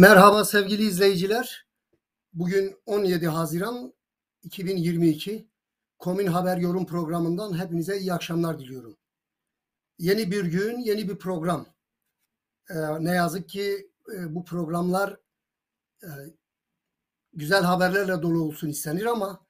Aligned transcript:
Merhaba 0.00 0.44
sevgili 0.44 0.82
izleyiciler. 0.82 1.66
Bugün 2.32 2.76
17 2.86 3.26
Haziran 3.28 3.94
2022 4.42 5.48
Komün 5.98 6.26
Haber 6.26 6.56
Yorum 6.56 6.86
programından 6.86 7.58
hepinize 7.58 7.98
iyi 7.98 8.12
akşamlar 8.12 8.58
diliyorum. 8.58 8.96
Yeni 9.98 10.30
bir 10.30 10.44
gün, 10.44 10.78
yeni 10.78 11.08
bir 11.08 11.16
program. 11.16 11.66
Ee, 12.70 12.74
ne 13.00 13.10
yazık 13.10 13.48
ki 13.48 13.90
e, 14.14 14.34
bu 14.34 14.44
programlar 14.44 15.20
e, 16.02 16.08
güzel 17.32 17.62
haberlerle 17.62 18.22
dolu 18.22 18.42
olsun 18.42 18.68
istenir 18.68 19.04
ama 19.04 19.46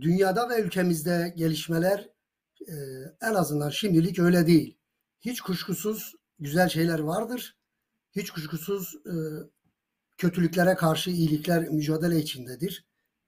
dünyada 0.00 0.48
ve 0.48 0.60
ülkemizde 0.60 1.34
gelişmeler 1.36 2.10
e, 2.68 2.74
en 3.20 3.34
azından 3.34 3.70
şimdilik 3.70 4.18
öyle 4.18 4.46
değil. 4.46 4.78
Hiç 5.20 5.40
kuşkusuz 5.40 6.14
güzel 6.38 6.68
şeyler 6.68 6.98
vardır. 6.98 7.56
Hiç 8.12 8.30
kuşkusuz 8.30 8.94
e, 9.06 9.14
kötülüklere 10.22 10.74
karşı 10.74 11.10
iyilikler 11.10 11.68
mücadele 11.68 12.18
içindedir. 12.18 12.86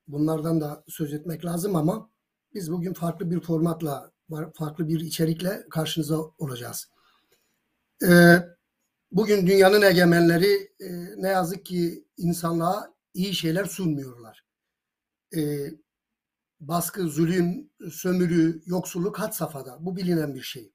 Bunlardan 0.09 0.61
da 0.61 0.85
söz 0.89 1.13
etmek 1.15 1.45
lazım 1.45 1.77
ama 1.77 2.11
biz 2.55 2.73
bugün 2.73 2.93
farklı 2.93 3.31
bir 3.31 3.41
formatla, 3.41 4.13
farklı 4.59 4.89
bir 4.89 5.01
içerikle 5.01 5.65
karşınıza 5.71 6.19
olacağız. 6.39 6.89
Ee, 8.09 8.37
bugün 9.13 9.47
dünyanın 9.47 9.83
egemenleri 9.83 10.73
e, 10.81 10.89
ne 11.23 11.29
yazık 11.29 11.67
ki 11.67 12.05
insanlığa 12.17 12.95
iyi 13.15 13.35
şeyler 13.35 13.65
sunmuyorlar. 13.65 14.45
Ee, 15.37 15.71
baskı, 16.61 17.09
zulüm, 17.09 17.71
sömürü, 17.91 18.63
yoksulluk 18.67 19.19
had 19.19 19.33
safhada. 19.33 19.77
Bu 19.81 19.97
bilinen 19.97 20.35
bir 20.35 20.43
şey. 20.43 20.73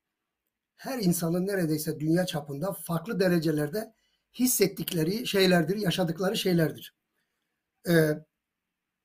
Her 0.75 0.99
insanın 0.99 1.47
neredeyse 1.47 1.99
dünya 1.99 2.25
çapında 2.25 2.73
farklı 2.73 3.19
derecelerde 3.19 3.93
hissettikleri 4.39 5.27
şeylerdir, 5.27 5.75
yaşadıkları 5.75 6.37
şeylerdir. 6.37 6.95
Ee, 7.89 8.25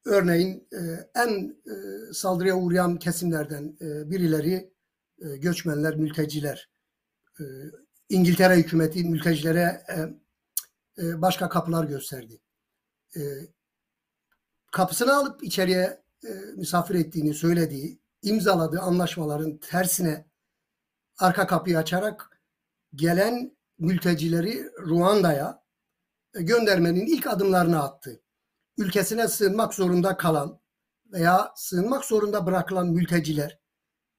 örneğin 0.04 0.68
e, 0.72 0.80
en 1.14 1.56
e, 1.66 2.12
saldırıya 2.12 2.56
uğrayan 2.56 2.98
kesimlerden 2.98 3.76
e, 3.80 4.10
birileri 4.10 4.72
e, 5.18 5.36
göçmenler, 5.36 5.96
mülteciler. 5.96 6.70
E, 7.40 7.44
İngiltere 8.08 8.56
hükümeti 8.56 9.04
mültecilere 9.04 9.84
e, 9.88 9.96
e, 11.02 11.22
başka 11.22 11.48
kapılar 11.48 11.84
gösterdi. 11.84 12.40
E, 13.16 13.20
kapısını 14.72 15.16
alıp 15.16 15.44
içeriye 15.44 16.02
e, 16.24 16.30
misafir 16.56 16.94
ettiğini 16.94 17.34
söylediği, 17.34 17.98
imzaladığı 18.22 18.80
anlaşmaların 18.80 19.56
tersine 19.56 20.26
arka 21.18 21.46
kapıyı 21.46 21.78
açarak 21.78 22.40
gelen 22.94 23.56
mültecileri 23.78 24.70
Ruanda'ya 24.78 25.62
e, 26.34 26.42
göndermenin 26.42 27.06
ilk 27.06 27.26
adımlarını 27.26 27.82
attı. 27.82 28.20
Ülkesine 28.78 29.28
sığınmak 29.28 29.74
zorunda 29.74 30.16
kalan 30.16 30.60
veya 31.12 31.52
sığınmak 31.56 32.04
zorunda 32.04 32.46
bırakılan 32.46 32.86
mülteciler 32.86 33.58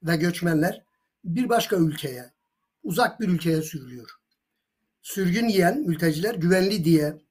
ve 0.03 0.15
göçmenler 0.15 0.85
bir 1.23 1.49
başka 1.49 1.75
ülkeye, 1.75 2.33
uzak 2.83 3.19
bir 3.19 3.27
ülkeye 3.27 3.61
sürülüyor. 3.61 4.09
Sürgün 5.01 5.47
yiyen 5.47 5.79
mülteciler 5.79 6.35
güvenli 6.35 6.85
diye 6.85 7.21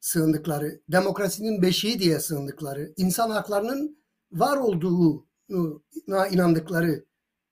sığındıkları, 0.00 0.80
demokrasinin 0.88 1.62
beşiği 1.62 1.98
diye 1.98 2.20
sığındıkları, 2.20 2.92
insan 2.96 3.30
haklarının 3.30 3.98
var 4.32 4.56
olduğuna 4.56 6.28
inandıkları 6.30 7.04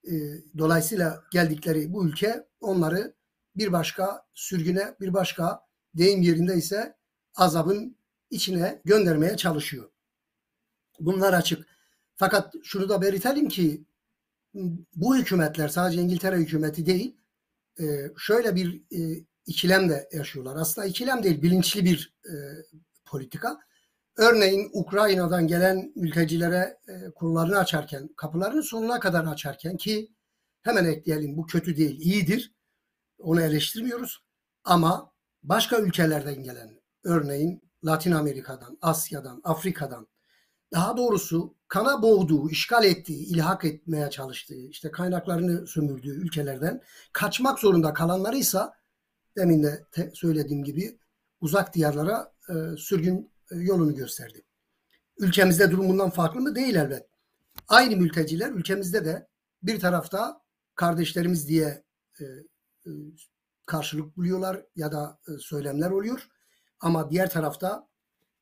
e, 0.04 0.12
dolayısıyla 0.58 1.22
geldikleri 1.32 1.92
bu 1.92 2.06
ülke 2.06 2.46
onları 2.60 3.14
bir 3.56 3.72
başka 3.72 4.26
sürgüne, 4.34 4.94
bir 5.00 5.14
başka 5.14 5.66
deyim 5.94 6.22
yerinde 6.22 6.56
ise 6.56 6.96
azabın 7.34 7.96
içine 8.30 8.80
göndermeye 8.84 9.36
çalışıyor. 9.36 9.90
Bunlar 11.00 11.32
açık. 11.32 11.66
Fakat 12.16 12.54
şunu 12.62 12.88
da 12.88 13.02
belirtelim 13.02 13.48
ki 13.48 13.84
bu 14.96 15.16
hükümetler 15.16 15.68
sadece 15.68 16.00
İngiltere 16.00 16.36
hükümeti 16.36 16.86
değil, 16.86 17.16
e, 17.80 17.84
şöyle 18.18 18.54
bir 18.54 18.82
e, 18.92 19.24
ikilem 19.46 19.88
de 19.88 20.08
yaşıyorlar. 20.12 20.56
Aslında 20.56 20.86
ikilem 20.86 21.22
değil, 21.22 21.42
bilinçli 21.42 21.84
bir 21.84 22.14
e, 22.24 22.32
politika. 23.04 23.58
Örneğin 24.16 24.70
Ukrayna'dan 24.72 25.46
gelen 25.46 25.92
mültecilere 25.96 26.78
kollarını 27.14 27.58
açarken, 27.58 28.08
kapılarını 28.16 28.62
sonuna 28.62 29.00
kadar 29.00 29.24
açarken 29.24 29.76
ki 29.76 30.10
hemen 30.62 30.84
ekleyelim 30.84 31.36
bu 31.36 31.46
kötü 31.46 31.76
değil, 31.76 32.00
iyidir. 32.00 32.52
Onu 33.20 33.40
eleştirmiyoruz. 33.40 34.24
Ama 34.64 35.12
başka 35.42 35.78
ülkelerden 35.78 36.42
gelen, 36.42 36.80
örneğin 37.04 37.62
Latin 37.84 38.12
Amerika'dan, 38.12 38.78
Asya'dan, 38.82 39.40
Afrika'dan, 39.44 40.08
daha 40.72 40.96
doğrusu 40.96 41.54
kana 41.68 42.02
boğduğu, 42.02 42.50
işgal 42.50 42.84
ettiği, 42.84 43.26
ilhak 43.26 43.64
etmeye 43.64 44.10
çalıştığı, 44.10 44.66
işte 44.68 44.90
kaynaklarını 44.90 45.66
sömürdüğü 45.66 46.24
ülkelerden 46.24 46.82
kaçmak 47.12 47.58
zorunda 47.58 47.92
kalanları 47.92 48.36
ise 48.36 48.60
demin 49.36 49.62
de 49.62 49.84
söylediğim 50.14 50.64
gibi 50.64 50.98
uzak 51.40 51.74
diyarlara 51.74 52.32
e, 52.48 52.76
sürgün 52.76 53.30
e, 53.50 53.56
yolunu 53.56 53.94
gösterdi. 53.94 54.42
Ülkemizde 55.18 55.70
durum 55.70 55.88
bundan 55.88 56.10
farklı 56.10 56.40
mı? 56.40 56.54
Değil 56.54 56.74
elbet. 56.74 57.06
Aynı 57.68 57.96
mülteciler 57.96 58.50
ülkemizde 58.50 59.04
de 59.04 59.28
bir 59.62 59.80
tarafta 59.80 60.40
kardeşlerimiz 60.74 61.48
diye 61.48 61.84
e, 62.20 62.24
karşılık 63.66 64.16
buluyorlar 64.16 64.66
ya 64.76 64.92
da 64.92 65.20
e, 65.28 65.38
söylemler 65.38 65.90
oluyor. 65.90 66.28
Ama 66.80 67.10
diğer 67.10 67.30
tarafta 67.30 67.88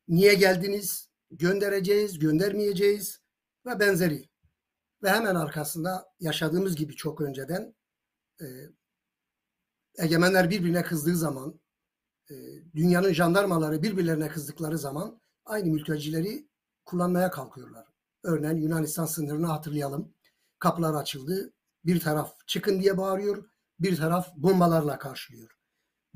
niye 0.08 0.34
geldiniz, 0.34 1.08
göndereceğiz, 1.30 2.18
göndermeyeceğiz 2.18 3.20
ve 3.66 3.80
benzeri. 3.80 4.28
Ve 5.02 5.10
hemen 5.10 5.34
arkasında 5.34 6.06
yaşadığımız 6.20 6.76
gibi 6.76 6.96
çok 6.96 7.20
önceden 7.20 7.74
e, 8.40 8.46
egemenler 9.98 10.50
birbirine 10.50 10.82
kızdığı 10.82 11.16
zaman, 11.16 11.60
e, 12.30 12.34
dünyanın 12.74 13.12
jandarmaları 13.12 13.82
birbirlerine 13.82 14.28
kızdıkları 14.28 14.78
zaman 14.78 15.20
aynı 15.44 15.70
mültecileri 15.70 16.48
kullanmaya 16.84 17.30
kalkıyorlar. 17.30 17.86
Örneğin 18.22 18.56
Yunanistan 18.56 19.06
sınırını 19.06 19.46
hatırlayalım. 19.46 20.14
Kapılar 20.58 20.94
açıldı. 20.94 21.52
Bir 21.84 22.00
taraf 22.00 22.46
çıkın 22.46 22.80
diye 22.80 22.98
bağırıyor 22.98 23.44
bir 23.80 23.96
taraf 23.96 24.36
bombalarla 24.36 24.98
karşılıyor. 24.98 25.50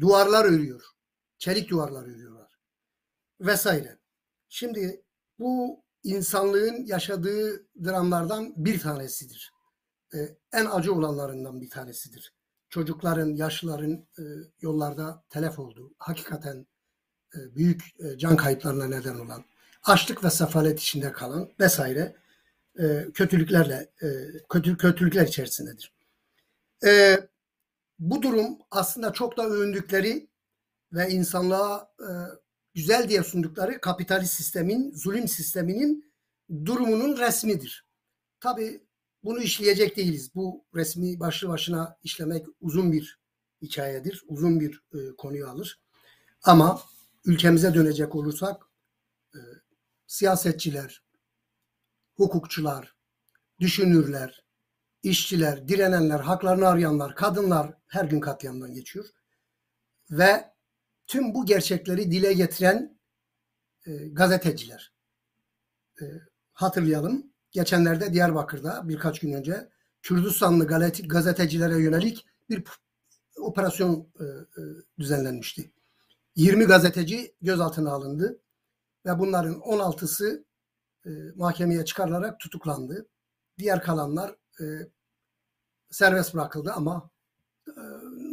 Duvarlar 0.01 0.45
örüyor. 0.45 0.83
Çelik 1.39 1.71
duvarlar 1.71 2.03
örüyorlar. 2.03 2.59
Vesaire. 3.41 3.99
Şimdi 4.49 5.05
bu 5.39 5.85
insanlığın 6.05 6.87
yaşadığı 6.87 7.67
dramlardan 7.85 8.53
bir 8.57 8.81
tanesidir. 8.81 9.53
Ee, 10.15 10.19
en 10.53 10.67
acı 10.67 10.95
olanlarından 10.95 11.61
bir 11.61 11.71
tanesidir. 11.71 12.35
Çocukların, 12.69 13.35
yaşlıların 13.35 14.07
e, 14.19 14.23
yollarda 14.61 15.25
telef 15.31 15.59
olduğu, 15.59 15.95
hakikaten 15.99 16.67
e, 17.35 17.57
büyük 17.57 17.83
e, 18.01 18.19
can 18.19 18.37
kayıplarına 18.37 18.87
neden 18.87 19.15
olan, 19.15 19.45
açlık 19.83 20.25
ve 20.25 20.31
sefalet 20.31 20.81
içinde 20.81 21.13
kalan 21.13 21.53
vesaire 21.61 22.17
e, 22.79 23.07
kötülüklerle, 23.15 23.91
e, 24.03 24.09
kötü, 24.49 24.77
kötülükler 24.77 25.27
içerisindedir. 25.27 25.93
E, 26.85 27.19
bu 28.03 28.23
durum 28.23 28.59
aslında 28.71 29.13
çok 29.13 29.37
da 29.37 29.47
övündükleri 29.47 30.29
ve 30.93 31.11
insanlığa 31.11 31.93
e, 32.01 32.09
güzel 32.75 33.09
diye 33.09 33.23
sundukları 33.23 33.81
kapitalist 33.81 34.35
sistemin, 34.35 34.93
zulüm 34.95 35.29
sisteminin 35.29 36.13
durumunun 36.65 37.19
resmidir. 37.19 37.87
Tabi 38.41 38.87
bunu 39.25 39.43
işleyecek 39.43 39.97
değiliz. 39.97 40.35
Bu 40.35 40.65
resmi 40.75 41.21
başlı 41.21 41.49
başına 41.49 41.97
işlemek 42.03 42.47
uzun 42.61 42.93
bir 42.93 43.21
hikayedir. 43.63 44.23
Uzun 44.29 44.61
bir 44.61 44.83
e, 44.95 45.17
konuyu 45.17 45.49
alır. 45.49 45.81
Ama 46.43 46.83
ülkemize 47.25 47.75
dönecek 47.75 48.15
olursak 48.15 48.63
e, 49.35 49.39
siyasetçiler, 50.07 51.05
hukukçular, 52.15 52.97
düşünürler, 53.61 54.42
işçiler, 55.03 55.69
direnenler, 55.69 56.21
haklarını 56.21 56.69
arayanlar, 56.69 57.15
kadınlar 57.15 57.75
her 57.87 58.05
gün 58.05 58.21
katliamdan 58.21 58.75
geçiyor. 58.75 59.07
Ve 60.11 60.53
tüm 61.07 61.35
bu 61.35 61.47
gerçekleri 61.47 62.11
dile 62.11 62.33
getiren 62.33 62.99
e, 63.87 64.09
gazeteciler. 64.09 64.93
E, 66.01 66.05
hatırlayalım. 66.53 67.33
Geçenlerde 67.51 68.13
Diyarbakır'da 68.13 68.89
birkaç 68.89 69.21
gün 69.21 69.33
önce 69.33 69.69
Kürdistanlı 70.03 70.67
gazetecilere 71.09 71.83
yönelik 71.83 72.27
bir 72.51 72.65
operasyon 73.37 74.09
e, 74.21 74.25
e, 74.25 74.63
düzenlenmişti. 74.99 75.73
20 76.37 76.65
gazeteci 76.65 77.35
gözaltına 77.43 77.91
alındı 77.91 78.41
ve 79.07 79.19
bunların 79.19 79.55
16'sı 79.55 80.45
e, 81.07 81.11
mahkemeye 81.35 81.85
çıkarılarak 81.85 82.41
tutuklandı. 82.41 83.09
Diğer 83.59 83.83
kalanlar 83.83 84.37
e, 84.61 84.65
serbest 85.91 86.35
bırakıldı 86.35 86.73
ama 86.73 87.11
e, 87.69 87.81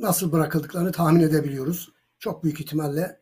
nasıl 0.02 0.32
bırakıldıklarını 0.32 0.92
tahmin 0.92 1.20
edebiliyoruz. 1.20 1.94
Çok 2.20 2.44
büyük 2.44 2.62
ihtimalle 2.62 3.22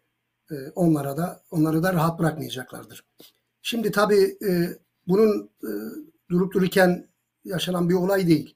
e, 0.51 0.55
onlara 0.75 1.17
da 1.17 1.44
onları 1.51 1.83
da 1.83 1.94
rahat 1.94 2.19
bırakmayacaklardır. 2.19 3.05
Şimdi 3.61 3.91
tabii 3.91 4.38
e, 4.47 4.77
bunun 5.07 5.49
durup 6.29 6.53
dururken 6.53 7.07
yaşanan 7.44 7.89
bir 7.89 7.94
olay 7.94 8.27
değil. 8.27 8.55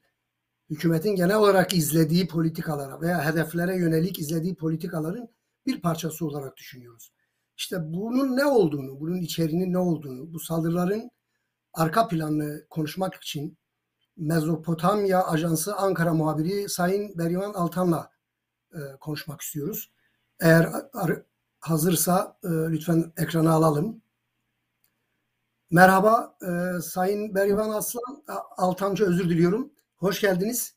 Hükümetin 0.70 1.16
genel 1.16 1.36
olarak 1.36 1.74
izlediği 1.74 2.28
politikalara 2.28 3.00
veya 3.00 3.24
hedeflere 3.24 3.76
yönelik 3.76 4.18
izlediği 4.18 4.54
politikaların 4.54 5.28
bir 5.66 5.80
parçası 5.80 6.26
olarak 6.26 6.56
düşünüyoruz. 6.56 7.12
İşte 7.56 7.76
bunun 7.80 8.36
ne 8.36 8.44
olduğunu, 8.44 9.00
bunun 9.00 9.20
içeriğinin 9.20 9.72
ne 9.72 9.78
olduğunu, 9.78 10.32
bu 10.32 10.40
saldırıların 10.40 11.10
arka 11.72 12.08
planını 12.08 12.66
konuşmak 12.70 13.14
için 13.14 13.58
Mezopotamya 14.16 15.24
Ajansı 15.24 15.76
Ankara 15.76 16.14
muhabiri 16.14 16.68
Sayın 16.68 17.18
Berivan 17.18 17.54
Altan'la 17.54 18.10
e, 18.72 18.78
konuşmak 19.00 19.40
istiyoruz. 19.40 19.92
Eğer 20.40 20.68
hazırsa 21.60 22.38
e, 22.44 22.48
lütfen 22.48 23.12
ekrana 23.16 23.52
alalım. 23.52 24.02
Merhaba 25.70 26.36
e, 26.42 26.80
Sayın 26.80 27.34
Berivan 27.34 27.70
Aslan, 27.70 28.24
Altancı 28.56 29.04
özür 29.04 29.30
diliyorum. 29.30 29.72
Hoş 29.96 30.20
geldiniz. 30.20 30.74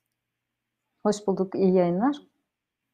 Hoş 1.03 1.27
bulduk, 1.27 1.55
iyi 1.55 1.73
yayınlar. 1.73 2.15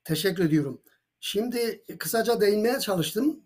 Teşekkür 0.03 0.45
ediyorum. 0.45 0.81
Şimdi 1.19 1.85
kısaca 1.99 2.41
değinmeye 2.41 2.79
çalıştım. 2.79 3.39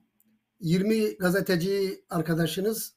20 0.59 1.17
gazeteci 1.17 2.05
arkadaşınız 2.09 2.95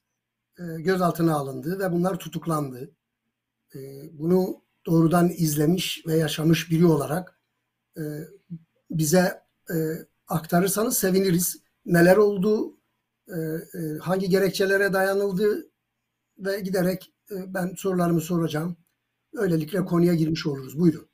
e, 0.58 0.62
gözaltına 0.62 1.36
alındı 1.36 1.78
ve 1.78 1.92
bunlar 1.92 2.18
tutuklandı. 2.18 2.90
E, 3.74 3.78
bunu 4.18 4.62
doğrudan 4.86 5.28
izlemiş 5.28 6.02
ve 6.06 6.16
yaşamış 6.16 6.70
biri 6.70 6.86
olarak 6.86 7.40
e, 7.96 8.02
bize 8.90 9.42
e, 9.70 9.76
aktarırsanız 10.28 10.98
seviniriz. 10.98 11.62
Neler 11.86 12.16
oldu, 12.16 12.78
e, 13.28 13.36
hangi 14.00 14.28
gerekçelere 14.28 14.92
dayanıldı 14.92 15.70
ve 16.38 16.60
giderek 16.60 17.12
ben 17.30 17.74
sorularımı 17.76 18.20
soracağım. 18.20 18.76
Öylelikle 19.34 19.84
konuya 19.84 20.14
girmiş 20.14 20.46
oluruz. 20.46 20.78
Buyurun. 20.78 21.08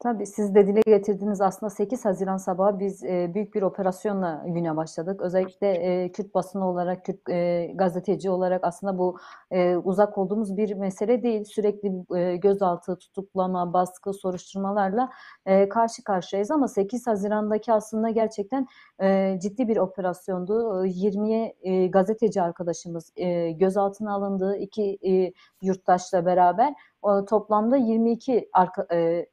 Tabii 0.00 0.26
siz 0.26 0.54
de 0.54 0.66
dile 0.66 0.80
getirdiğiniz 0.86 1.40
aslında 1.40 1.70
8 1.70 2.04
Haziran 2.04 2.36
sabahı 2.36 2.78
biz 2.78 3.04
e, 3.04 3.30
büyük 3.34 3.54
bir 3.54 3.62
operasyonla 3.62 4.44
güne 4.46 4.76
başladık. 4.76 5.20
Özellikle 5.22 5.68
e, 5.72 6.12
Kürt 6.12 6.34
basını 6.34 6.68
olarak, 6.68 7.04
Kürt 7.04 7.28
e, 7.28 7.72
gazeteci 7.74 8.30
olarak 8.30 8.64
aslında 8.64 8.98
bu 8.98 9.18
e, 9.50 9.76
uzak 9.76 10.18
olduğumuz 10.18 10.56
bir 10.56 10.74
mesele 10.74 11.22
değil. 11.22 11.44
Sürekli 11.44 11.92
e, 12.16 12.36
gözaltı, 12.36 12.96
tutuklama, 12.98 13.72
baskı, 13.72 14.12
soruşturmalarla 14.12 15.10
e, 15.46 15.68
karşı 15.68 16.04
karşıyayız 16.04 16.50
ama 16.50 16.68
8 16.68 17.06
Haziran'daki 17.06 17.72
aslında 17.72 18.10
gerçekten 18.10 18.66
e, 19.02 19.38
ciddi 19.42 19.68
bir 19.68 19.76
operasyondu. 19.76 20.86
20'ye 20.86 21.56
e, 21.62 21.86
gazeteci 21.86 22.42
arkadaşımız 22.42 23.12
e, 23.16 23.50
gözaltına 23.50 24.14
alındı. 24.14 24.56
iki 24.56 24.98
e, 25.06 25.32
yurttaşla 25.62 26.26
beraber 26.26 26.74
o, 27.02 27.24
toplamda 27.24 27.76
22 27.76 28.48
arka, 28.52 28.86
e, 28.92 29.26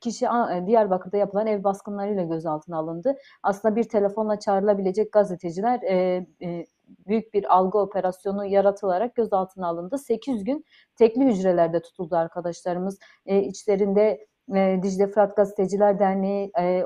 kişi 0.00 0.26
e, 0.26 0.66
Diyarbakır'da 0.66 1.16
yapılan 1.16 1.46
ev 1.46 1.64
baskınlarıyla 1.64 2.22
gözaltına 2.22 2.78
alındı. 2.78 3.16
Aslında 3.42 3.76
bir 3.76 3.84
telefonla 3.84 4.38
çağrılabilecek 4.38 5.12
gazeteciler 5.12 5.82
e, 5.82 6.26
e, 6.42 6.66
büyük 7.06 7.34
bir 7.34 7.54
algı 7.56 7.78
operasyonu 7.78 8.46
yaratılarak 8.46 9.14
gözaltına 9.14 9.68
alındı. 9.68 9.98
8 9.98 10.44
gün 10.44 10.64
tekli 10.96 11.24
hücrelerde 11.24 11.82
tutuldu 11.82 12.16
arkadaşlarımız. 12.16 12.98
E, 13.26 13.42
içlerinde 13.42 14.26
e, 14.54 14.80
Dicle 14.82 15.06
Fırat 15.06 15.36
Gazeteciler 15.36 15.98
Derneği 15.98 16.50
e, 16.58 16.84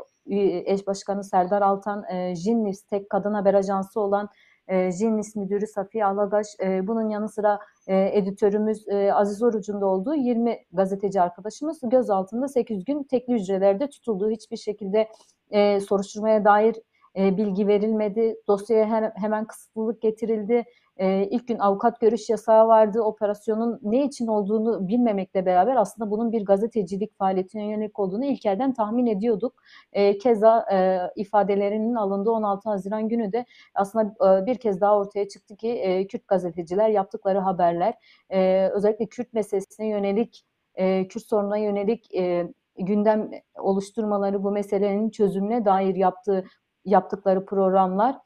eş 0.72 0.86
başkanı 0.86 1.24
Serdar 1.24 1.62
Altan, 1.62 2.04
e, 2.10 2.34
Jinnis 2.34 2.82
tek 2.82 3.10
kadın 3.10 3.34
haber 3.34 3.54
ajansı 3.54 4.00
olan 4.00 4.28
e, 4.68 4.92
Jinnis 4.92 5.36
müdürü 5.36 5.66
Safiye 5.66 6.04
Alagaş, 6.04 6.46
e, 6.62 6.86
bunun 6.86 7.08
yanı 7.10 7.28
sıra 7.28 7.58
e, 7.86 8.18
editörümüz 8.18 8.88
e, 8.88 9.12
Aziz 9.12 9.42
Oruç'un 9.42 9.80
da 9.80 9.86
olduğu 9.86 10.14
20 10.14 10.58
gazeteci 10.72 11.20
arkadaşımız 11.20 11.80
gözaltında 11.82 12.48
8 12.48 12.84
gün 12.84 13.02
tekli 13.02 13.32
hücrelerde 13.34 13.88
tutuldu. 13.90 14.30
Hiçbir 14.30 14.56
şekilde 14.56 15.08
soruşturmaya 15.80 16.44
dair 16.44 16.76
bilgi 17.16 17.66
verilmedi. 17.66 18.36
Dosyaya 18.48 19.12
hemen 19.14 19.44
kısıtlılık 19.44 20.02
getirildi. 20.02 20.64
E, 20.98 21.28
ilk 21.30 21.48
gün 21.48 21.58
avukat 21.58 22.00
görüş 22.00 22.28
yasağı 22.28 22.68
vardı. 22.68 23.02
Operasyonun 23.02 23.80
ne 23.82 24.04
için 24.04 24.26
olduğunu 24.26 24.88
bilmemekle 24.88 25.46
beraber 25.46 25.76
aslında 25.76 26.10
bunun 26.10 26.32
bir 26.32 26.44
gazetecilik 26.44 27.18
faaliyetine 27.18 27.70
yönelik 27.70 27.98
olduğunu 27.98 28.24
ilk 28.24 28.46
elden 28.46 28.74
tahmin 28.74 29.06
ediyorduk. 29.06 29.62
E, 29.92 30.18
keza 30.18 30.66
e, 30.72 31.00
ifadelerinin 31.16 31.94
alındığı 31.94 32.30
16 32.30 32.68
Haziran 32.70 33.08
günü 33.08 33.32
de 33.32 33.44
aslında 33.74 34.38
e, 34.42 34.46
bir 34.46 34.54
kez 34.54 34.80
daha 34.80 34.98
ortaya 34.98 35.28
çıktı 35.28 35.56
ki 35.56 35.68
e, 35.68 36.06
Kürt 36.06 36.28
gazeteciler 36.28 36.88
yaptıkları 36.88 37.38
haberler 37.38 37.94
e, 38.30 38.68
özellikle 38.68 39.06
Kürt 39.06 39.32
meselesine 39.32 39.88
yönelik 39.88 40.44
e, 40.74 41.08
Kürt 41.08 41.24
sorununa 41.24 41.56
yönelik 41.56 42.14
e, 42.14 42.48
gündem 42.78 43.30
oluşturmaları 43.58 44.42
bu 44.42 44.50
meselenin 44.50 45.10
çözümüne 45.10 45.64
dair 45.64 45.94
yaptığı 45.94 46.44
yaptıkları 46.84 47.44
programlar 47.46 48.16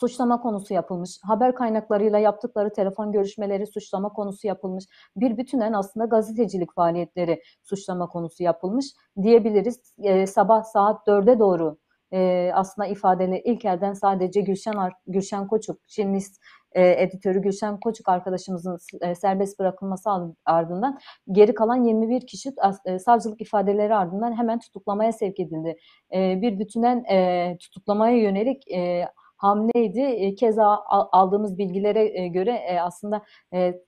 suçlama 0.00 0.40
konusu 0.40 0.74
yapılmış. 0.74 1.18
Haber 1.22 1.54
kaynaklarıyla 1.54 2.18
yaptıkları 2.18 2.72
telefon 2.72 3.12
görüşmeleri 3.12 3.66
suçlama 3.66 4.08
konusu 4.08 4.46
yapılmış. 4.46 4.84
Bir 5.16 5.36
bütünen 5.36 5.72
aslında 5.72 6.06
gazetecilik 6.06 6.74
faaliyetleri 6.74 7.42
suçlama 7.62 8.06
konusu 8.06 8.42
yapılmış 8.42 8.86
diyebiliriz. 9.22 9.94
E, 9.98 10.26
sabah 10.26 10.62
saat 10.62 11.06
4'e 11.06 11.38
doğru 11.38 11.78
e, 12.12 12.50
aslında 12.54 12.88
ifadeli 12.88 13.42
ilk 13.44 13.64
elden 13.64 13.92
sadece 13.92 14.40
Gülşen 14.40 14.74
Gülşen 15.06 15.46
Koçuk, 15.46 15.80
Şinlis 15.88 16.38
e, 16.72 17.02
editörü 17.02 17.42
Gülşen 17.42 17.80
Koçuk 17.80 18.08
arkadaşımızın 18.08 18.78
e, 19.00 19.14
serbest 19.14 19.58
bırakılması 19.58 20.10
ardından 20.44 20.98
geri 21.32 21.54
kalan 21.54 21.84
21 21.84 22.26
kişi 22.26 22.52
e, 22.84 22.98
savcılık 22.98 23.40
ifadeleri 23.40 23.94
ardından 23.94 24.38
hemen 24.38 24.58
tutuklamaya 24.58 25.12
sevk 25.12 25.40
edildi. 25.40 25.76
E, 26.14 26.42
bir 26.42 26.58
bütünen 26.58 27.04
e, 27.04 27.56
tutuklamaya 27.60 28.16
yönelik 28.16 28.70
e, 28.70 29.08
hamleydi. 29.42 30.00
E, 30.00 30.34
keza 30.34 30.84
aldığımız 30.88 31.58
bilgilere 31.58 32.20
e, 32.22 32.28
göre 32.28 32.52
e, 32.52 32.80
aslında 32.80 33.22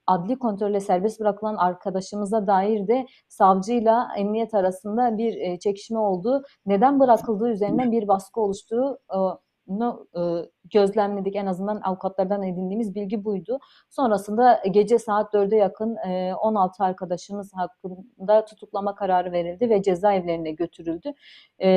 adli 0.07 0.39
kontrolle 0.39 0.81
serbest 0.81 1.21
bırakılan 1.21 1.57
arkadaşımıza 1.57 2.47
dair 2.47 2.89
de 2.89 3.07
savcıyla 3.29 4.09
emniyet 4.17 4.55
arasında 4.55 5.19
bir 5.19 5.59
çekişme 5.59 5.99
olduğu, 5.99 6.43
neden 6.67 7.01
bırakıldığı 7.01 7.51
üzerinden 7.51 7.93
bir 7.93 8.09
baskı 8.09 8.41
oluştuğu 8.41 8.99
bunu 9.67 10.09
e, 10.17 10.21
gözlemledik. 10.71 11.37
En 11.37 11.47
azından 11.47 11.81
avukatlardan 11.81 12.43
edindiğimiz 12.43 12.95
bilgi 12.95 13.25
buydu. 13.25 13.59
Sonrasında 13.91 14.63
gece 14.71 14.99
saat 14.99 15.35
4'e 15.35 15.57
yakın 15.57 15.97
e, 15.97 16.35
16 16.35 16.85
arkadaşımız 16.85 17.53
hakkında 17.55 18.45
tutuklama 18.45 18.95
kararı 18.95 19.33
verildi 19.33 19.71
ve 19.71 19.83
cezaevlerine 19.83 20.51
götürüldü. 20.51 21.13
E, 21.59 21.69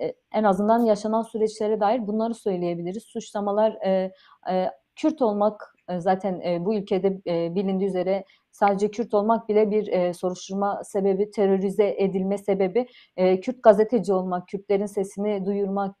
e, 0.00 0.14
en 0.32 0.44
azından 0.44 0.84
yaşanan 0.84 1.22
süreçlere 1.22 1.80
dair 1.80 2.06
bunları 2.06 2.34
söyleyebiliriz. 2.34 3.02
Suçlamalar 3.02 3.72
e, 3.72 4.12
e, 4.50 4.70
Kürt 4.96 5.22
olmak 5.22 5.75
e, 5.75 5.75
zaten 5.98 6.40
e, 6.40 6.64
bu 6.64 6.74
ülkede 6.74 7.20
e, 7.26 7.54
bilindiği 7.54 7.86
üzere 7.86 8.24
sadece 8.52 8.90
Kürt 8.90 9.14
olmak 9.14 9.48
bile 9.48 9.70
bir 9.70 9.86
e, 9.86 10.14
soruşturma 10.14 10.80
sebebi, 10.84 11.30
terörize 11.30 11.94
edilme 11.98 12.38
sebebi. 12.38 12.86
Kürt 13.16 13.62
gazeteci 13.62 14.12
olmak, 14.12 14.48
Kürtlerin 14.48 14.86
sesini 14.86 15.46
duyurmak, 15.46 15.96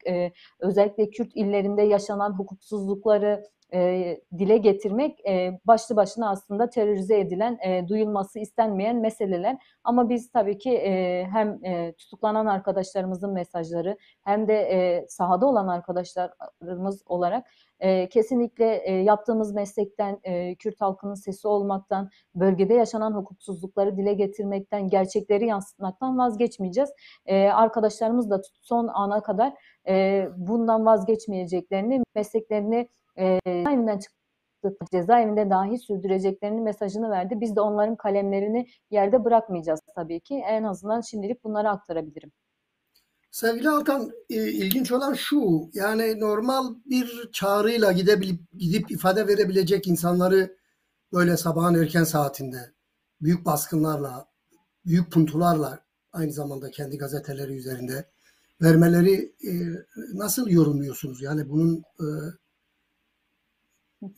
özellikle 0.60 1.10
Kürt 1.10 1.30
illerinde 1.34 1.82
yaşanan 1.82 2.38
hukuksuzlukları 2.38 3.42
e, 3.72 4.20
dile 4.38 4.56
getirmek 4.56 5.26
e, 5.28 5.60
başlı 5.64 5.96
başına 5.96 6.30
aslında 6.30 6.70
terörize 6.70 7.20
edilen, 7.20 7.58
e, 7.66 7.88
duyulması 7.88 8.38
istenmeyen 8.38 8.96
meseleler. 8.96 9.56
Ama 9.84 10.08
biz 10.08 10.30
tabii 10.30 10.58
ki 10.58 10.70
e, 10.70 11.24
hem 11.32 11.64
e, 11.64 11.92
tutuklanan 11.92 12.46
arkadaşlarımızın 12.46 13.32
mesajları 13.32 13.96
hem 14.24 14.48
de 14.48 14.54
e, 14.54 15.06
sahada 15.08 15.46
olan 15.46 15.68
arkadaşlarımız 15.68 17.02
olarak 17.06 17.46
e, 17.80 18.08
kesinlikle 18.08 18.76
e, 18.84 18.92
yaptığımız 18.92 19.54
meslekten, 19.54 20.20
e, 20.24 20.54
Kürt 20.54 20.80
halkının 20.80 21.14
sesi 21.14 21.48
olmaktan, 21.48 22.10
bölgede 22.34 22.74
yaşanan 22.74 23.12
hukuksuzlukları 23.12 23.96
dile 23.96 24.14
getirmekten, 24.14 24.88
gerçekleri 24.88 25.46
yansıtmaktan 25.46 26.18
vazgeçmeyeceğiz. 26.18 26.90
E, 27.26 27.48
arkadaşlarımız 27.48 28.30
da 28.30 28.42
son 28.62 28.88
ana 28.94 29.22
kadar 29.22 29.52
e, 29.88 30.28
bundan 30.36 30.86
vazgeçmeyeceklerini, 30.86 32.02
mesleklerini 32.14 32.88
e, 33.18 33.40
cezaevinden 33.46 33.98
çıktık 33.98 34.90
cezaevinde 34.92 35.50
dahi 35.50 35.78
sürdüreceklerini 35.78 36.60
mesajını 36.60 37.10
verdi. 37.10 37.40
Biz 37.40 37.56
de 37.56 37.60
onların 37.60 37.96
kalemlerini 37.96 38.66
yerde 38.90 39.24
bırakmayacağız 39.24 39.80
tabii 39.94 40.20
ki. 40.20 40.34
En 40.46 40.62
azından 40.62 41.00
şimdilik 41.00 41.44
bunları 41.44 41.70
aktarabilirim. 41.70 42.32
Sevgili 43.30 43.70
Altan, 43.70 44.10
e, 44.30 44.34
ilginç 44.34 44.92
olan 44.92 45.14
şu, 45.14 45.70
yani 45.72 46.20
normal 46.20 46.74
bir 46.86 47.30
çağrıyla 47.32 47.92
gidebilip 47.92 48.40
gidip 48.58 48.90
ifade 48.90 49.26
verebilecek 49.28 49.86
insanları 49.86 50.56
böyle 51.12 51.36
sabahın 51.36 51.74
erken 51.74 52.04
saatinde 52.04 52.56
büyük 53.20 53.44
baskınlarla, 53.44 54.26
büyük 54.86 55.12
puntularla 55.12 55.80
aynı 56.12 56.32
zamanda 56.32 56.70
kendi 56.70 56.98
gazeteleri 56.98 57.56
üzerinde 57.56 58.04
vermeleri 58.62 59.32
e, 59.44 59.52
nasıl 60.14 60.48
yorumluyorsunuz? 60.48 61.22
Yani 61.22 61.48
bunun 61.48 61.82
e, 62.00 62.06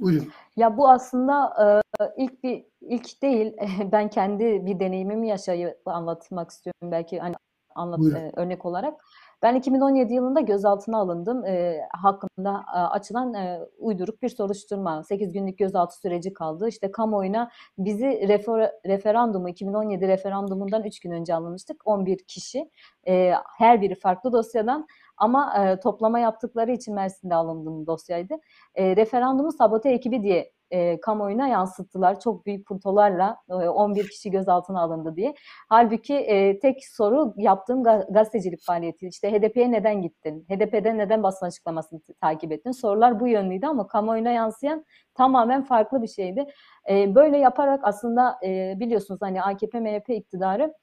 buyurun. 0.00 0.28
Ya 0.57 0.76
bu 0.76 0.88
aslında 0.88 1.54
e, 2.00 2.04
ilk 2.16 2.42
bir 2.45 2.64
ilk 2.80 3.23
değil. 3.23 3.57
Ben 3.92 4.09
kendi 4.11 4.66
bir 4.66 4.80
deneyimimi 4.80 5.28
yaşayıp 5.28 5.78
anlatmak 5.85 6.50
istiyorum 6.50 6.90
belki 6.92 7.18
hani 7.18 7.35
anlat 7.75 7.99
Buyurun. 7.99 8.16
e, 8.16 8.33
örnek 8.37 8.66
olarak. 8.66 9.00
Ben 9.42 9.54
2017 9.54 10.14
yılında 10.14 10.40
gözaltına 10.40 10.99
alındım. 10.99 11.45
E, 11.45 11.80
hakkında 11.92 12.64
e, 12.75 12.78
açılan 12.78 13.35
e, 13.35 13.61
uyduruk 13.78 14.23
bir 14.23 14.28
soruşturma. 14.28 15.04
8 15.04 15.33
günlük 15.33 15.59
gözaltı 15.59 15.97
süreci 16.00 16.33
kaldı. 16.33 16.68
İşte 16.68 16.90
kamuoyuna 16.90 17.50
bizi 17.78 18.28
refer, 18.28 18.73
referandumu 18.87 19.49
2017 19.49 20.09
referandumundan 20.09 20.85
3 20.85 21.00
gün 21.00 21.11
önce 21.11 21.35
alınmıştık. 21.35 21.87
11 21.87 22.18
kişi. 22.18 22.71
E, 23.09 23.33
her 23.59 23.83
biri 23.83 23.95
farklı 23.95 24.33
dosyadan 24.33 24.87
ama 25.18 25.54
e, 25.64 25.80
toplama 25.80 26.18
yaptıkları 26.18 26.72
için 26.72 26.94
Mersin'de 26.94 27.34
alındığım 27.34 27.87
dosyaydı. 27.87 28.34
E, 28.75 28.96
referandumu 28.96 29.52
sabote 29.52 29.90
ekibi 29.90 30.22
diye 30.22 30.52
e, 30.70 31.00
kamuoyuna 31.00 31.48
yansıttılar. 31.48 32.20
Çok 32.20 32.46
büyük 32.46 32.66
puntolarla 32.66 33.37
e, 33.50 33.54
11 33.54 34.08
kişi 34.08 34.30
gözaltına 34.30 34.80
alındı 34.80 35.16
diye. 35.16 35.34
Halbuki 35.68 36.14
e, 36.14 36.58
tek 36.58 36.87
soru 36.87 37.34
yaptığım 37.37 37.82
ga- 37.82 38.12
gazetecilik 38.12 38.60
faaliyeti. 38.66 39.08
İşte 39.08 39.32
HDP'ye 39.32 39.72
neden 39.72 40.02
gittin? 40.02 40.46
HDP'den 40.48 40.98
neden 40.98 41.22
basın 41.22 41.46
açıklamasını 41.46 42.00
takip 42.20 42.52
ettin? 42.52 42.70
Sorular 42.70 43.20
bu 43.20 43.28
yönlüydü 43.28 43.66
ama 43.66 43.87
kamuoyuna 43.87 44.30
yansıyan 44.30 44.84
tamamen 45.14 45.64
farklı 45.64 46.02
bir 46.02 46.08
şeydi. 46.08 46.46
E, 46.90 47.14
böyle 47.14 47.38
yaparak 47.38 47.80
aslında 47.82 48.38
e, 48.44 48.75
biliyorsunuz 48.80 49.20
hani 49.22 49.42
AKP 49.42 49.80
MHP 49.80 50.10
iktidarı 50.10 50.75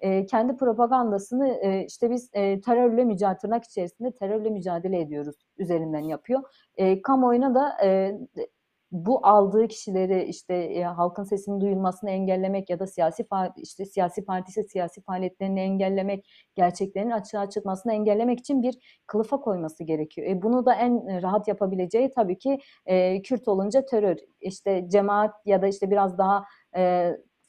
e, 0.00 0.26
kendi 0.26 0.56
propagandasını 0.56 1.48
e, 1.48 1.84
işte 1.84 2.10
biz 2.10 2.30
e, 2.32 2.60
terörle 2.60 3.04
mücadele 3.04 3.38
tırnak 3.38 3.64
içerisinde 3.64 4.12
terörle 4.12 4.50
mücadele 4.50 5.00
ediyoruz 5.00 5.36
üzerinden 5.58 6.04
yapıyor. 6.04 6.42
E, 6.76 7.02
kamuoyuna 7.02 7.54
da 7.54 7.76
bu 8.94 9.26
aldığı 9.26 9.68
kişileri 9.68 10.24
işte 10.24 10.82
halkın 10.82 11.24
sesinin 11.24 11.60
duyulmasını 11.60 12.10
engellemek 12.10 12.70
ya 12.70 12.78
da 12.78 12.86
siyasi 12.86 13.26
işte 13.56 13.84
siyasi 13.84 14.24
partisi 14.24 14.64
siyasi 14.64 15.02
faaliyetlerini 15.02 15.60
engellemek, 15.60 16.26
gerçeklerin 16.54 17.10
açığa 17.10 17.50
çıkmasını 17.50 17.92
engellemek 17.92 18.38
için 18.38 18.62
bir 18.62 19.02
kılıfa 19.06 19.40
koyması 19.40 19.84
gerekiyor. 19.84 20.26
E, 20.28 20.42
bunu 20.42 20.66
da 20.66 20.74
en 20.74 21.22
rahat 21.22 21.48
yapabileceği 21.48 22.10
tabii 22.10 22.38
ki 22.38 22.58
e, 22.86 23.22
Kürt 23.22 23.48
olunca 23.48 23.86
terör, 23.86 24.16
işte 24.40 24.88
cemaat 24.88 25.34
ya 25.44 25.62
da 25.62 25.66
işte 25.66 25.90
biraz 25.90 26.18
daha 26.18 26.44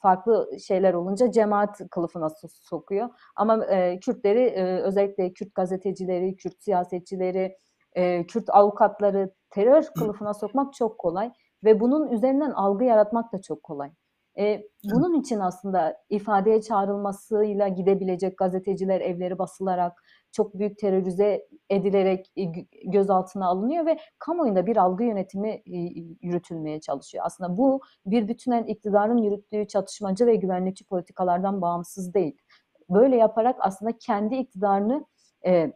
farklı 0.06 0.50
şeyler 0.68 0.94
olunca 0.94 1.32
cemaat 1.32 1.82
kılıfına 1.92 2.26
so- 2.26 2.68
sokuyor. 2.70 3.10
Ama 3.36 3.66
e, 3.66 4.00
Kürtleri 4.00 4.40
e, 4.40 4.80
özellikle 4.82 5.34
Kürt 5.34 5.56
gazetecileri, 5.56 6.36
Kürt 6.36 6.64
siyasetçileri, 6.64 7.58
e, 7.94 8.26
Kürt 8.28 8.50
avukatları 8.50 9.34
terör 9.50 9.84
kılıfına 9.98 10.34
sokmak 10.34 10.74
çok 10.74 10.98
kolay 10.98 11.32
ve 11.64 11.80
bunun 11.80 12.12
üzerinden 12.12 12.52
algı 12.52 12.84
yaratmak 12.84 13.34
da 13.34 13.42
çok 13.42 13.64
kolay. 13.64 13.92
E, 14.38 14.68
bunun 14.84 15.20
için 15.20 15.40
aslında 15.40 15.98
ifadeye 16.10 16.62
çağrılmasıyla 16.62 17.68
gidebilecek 17.68 18.38
gazeteciler 18.38 19.02
evleri 19.02 19.40
basılarak 19.40 20.04
çok 20.32 20.60
büyük 20.60 20.78
terörize 20.78 21.48
edilerek 21.70 22.32
e, 22.36 22.44
gö- 22.44 22.92
gözaltına 22.92 23.48
alınıyor 23.48 23.86
ve 23.86 24.00
kamuoyunda 24.20 24.66
bir 24.66 24.78
algı 24.78 25.04
yönetimi 25.04 25.50
e, 25.50 25.78
yürütülmeye 26.22 26.82
çalışıyor. 26.82 27.24
Aslında 27.28 27.58
bu 27.58 27.82
bir 28.06 28.28
bütünen 28.28 28.64
iktidarın 28.64 29.18
yürüttüğü 29.18 29.68
çatışmacı 29.68 30.26
ve 30.26 30.36
güvenlikçi 30.36 30.86
politikalardan 30.86 31.62
bağımsız 31.62 32.14
değil. 32.14 32.38
Böyle 32.90 33.16
yaparak 33.16 33.56
aslında 33.60 33.98
kendi 33.98 34.36
iktidarını 34.36 35.06
e, 35.46 35.74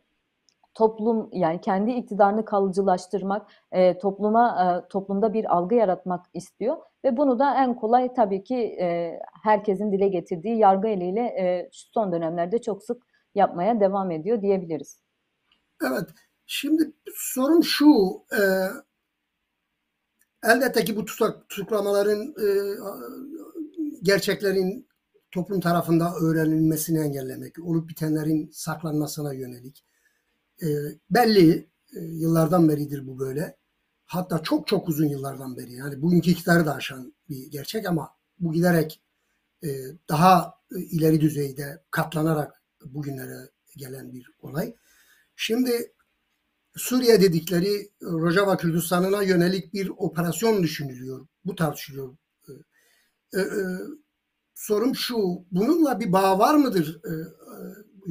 toplum 0.74 1.30
yani 1.34 1.62
kendi 1.62 1.92
iktidarını 1.92 2.46
kalıcılaştırmak, 2.46 3.48
e, 3.72 3.98
topluma 3.98 4.64
e, 4.64 4.88
toplumda 4.90 5.34
bir 5.34 5.56
algı 5.56 5.76
yaratmak 5.76 6.26
istiyor 6.34 6.78
ve 7.04 7.18
bunu 7.18 7.40
da 7.40 7.56
en 7.56 7.76
kolay 7.76 8.14
tabii 8.14 8.44
ki 8.44 8.56
e, 8.56 9.20
herkesin 9.44 9.92
dile 9.92 10.08
getirdiği 10.08 10.58
yargı 10.58 10.88
eliyle 10.88 11.22
e, 11.22 11.70
son 11.72 12.12
dönemlerde 12.12 12.62
çok 12.62 12.84
sık 12.84 13.04
yapmaya 13.36 13.80
devam 13.80 14.12
ediyor 14.12 14.42
diyebiliriz. 14.42 15.00
Evet. 15.88 16.10
Şimdi 16.46 16.92
sorun 17.16 17.62
şu, 17.62 17.86
e, 18.32 18.42
elbette 20.44 20.86
ki 20.86 20.96
bu 20.96 21.06
tutak, 21.06 21.50
tutuklamaların 21.50 22.22
e, 22.22 22.48
gerçeklerin 24.04 24.88
toplum 25.32 25.60
tarafında 25.60 26.14
öğrenilmesini 26.22 27.00
engellemek, 27.00 27.60
olup 27.60 27.90
bitenlerin 27.90 28.50
saklanmasına 28.54 29.34
yönelik. 29.34 29.86
E, 30.64 30.68
belli 31.10 31.70
e, 31.96 32.00
yıllardan 32.00 32.70
beridir 32.70 33.08
bu 33.08 33.20
böyle. 33.20 33.58
Hatta 34.06 34.44
çok 34.44 34.68
çok 34.68 34.90
uzun 34.90 35.08
yıllardan 35.08 35.58
beri. 35.58 35.74
Yani 35.74 36.02
bugünkü 36.02 36.32
iktidarı 36.32 36.66
da 36.66 36.76
aşan 36.76 37.14
bir 37.30 37.52
gerçek 37.52 37.86
ama 37.86 38.10
bu 38.40 38.54
giderek 38.54 39.02
e, 39.64 39.70
daha 40.10 40.54
e, 40.76 40.80
ileri 40.80 41.22
düzeyde 41.22 41.84
katlanarak 41.92 42.64
bugünlere 42.86 43.50
gelen 43.78 44.14
bir 44.14 44.32
olay. 44.40 44.76
Şimdi 45.36 45.94
Suriye 46.76 47.22
dedikleri 47.22 47.92
Rojava 48.04 48.58
Kürdistan'ına 48.58 49.24
yönelik 49.24 49.74
bir 49.74 49.92
operasyon 49.98 50.64
düşünülüyor. 50.64 51.28
Bu 51.46 51.56
tartışılıyor. 51.56 52.18
Ee, 53.34 53.40
e, 53.40 53.44
sorum 54.56 54.96
şu, 54.96 55.46
bununla 55.52 56.00
bir 56.00 56.12
bağ 56.12 56.40
var 56.40 56.56
mıdır 56.56 57.02
e, 57.06 57.10
e, 57.10 57.16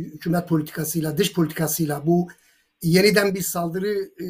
hükümet 0.04 0.48
politikasıyla, 0.48 1.18
dış 1.18 1.32
politikasıyla 1.32 2.06
bu 2.06 2.28
yeniden 2.82 3.34
bir 3.34 3.42
saldırı 3.42 3.94
e, 4.22 4.26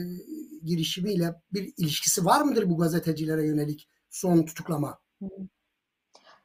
girişimiyle 0.62 1.34
bir 1.52 1.72
ilişkisi 1.76 2.24
var 2.24 2.40
mıdır 2.40 2.70
bu 2.70 2.78
gazetecilere 2.78 3.46
yönelik 3.46 3.88
son 4.10 4.44
tutuklama? 4.44 4.98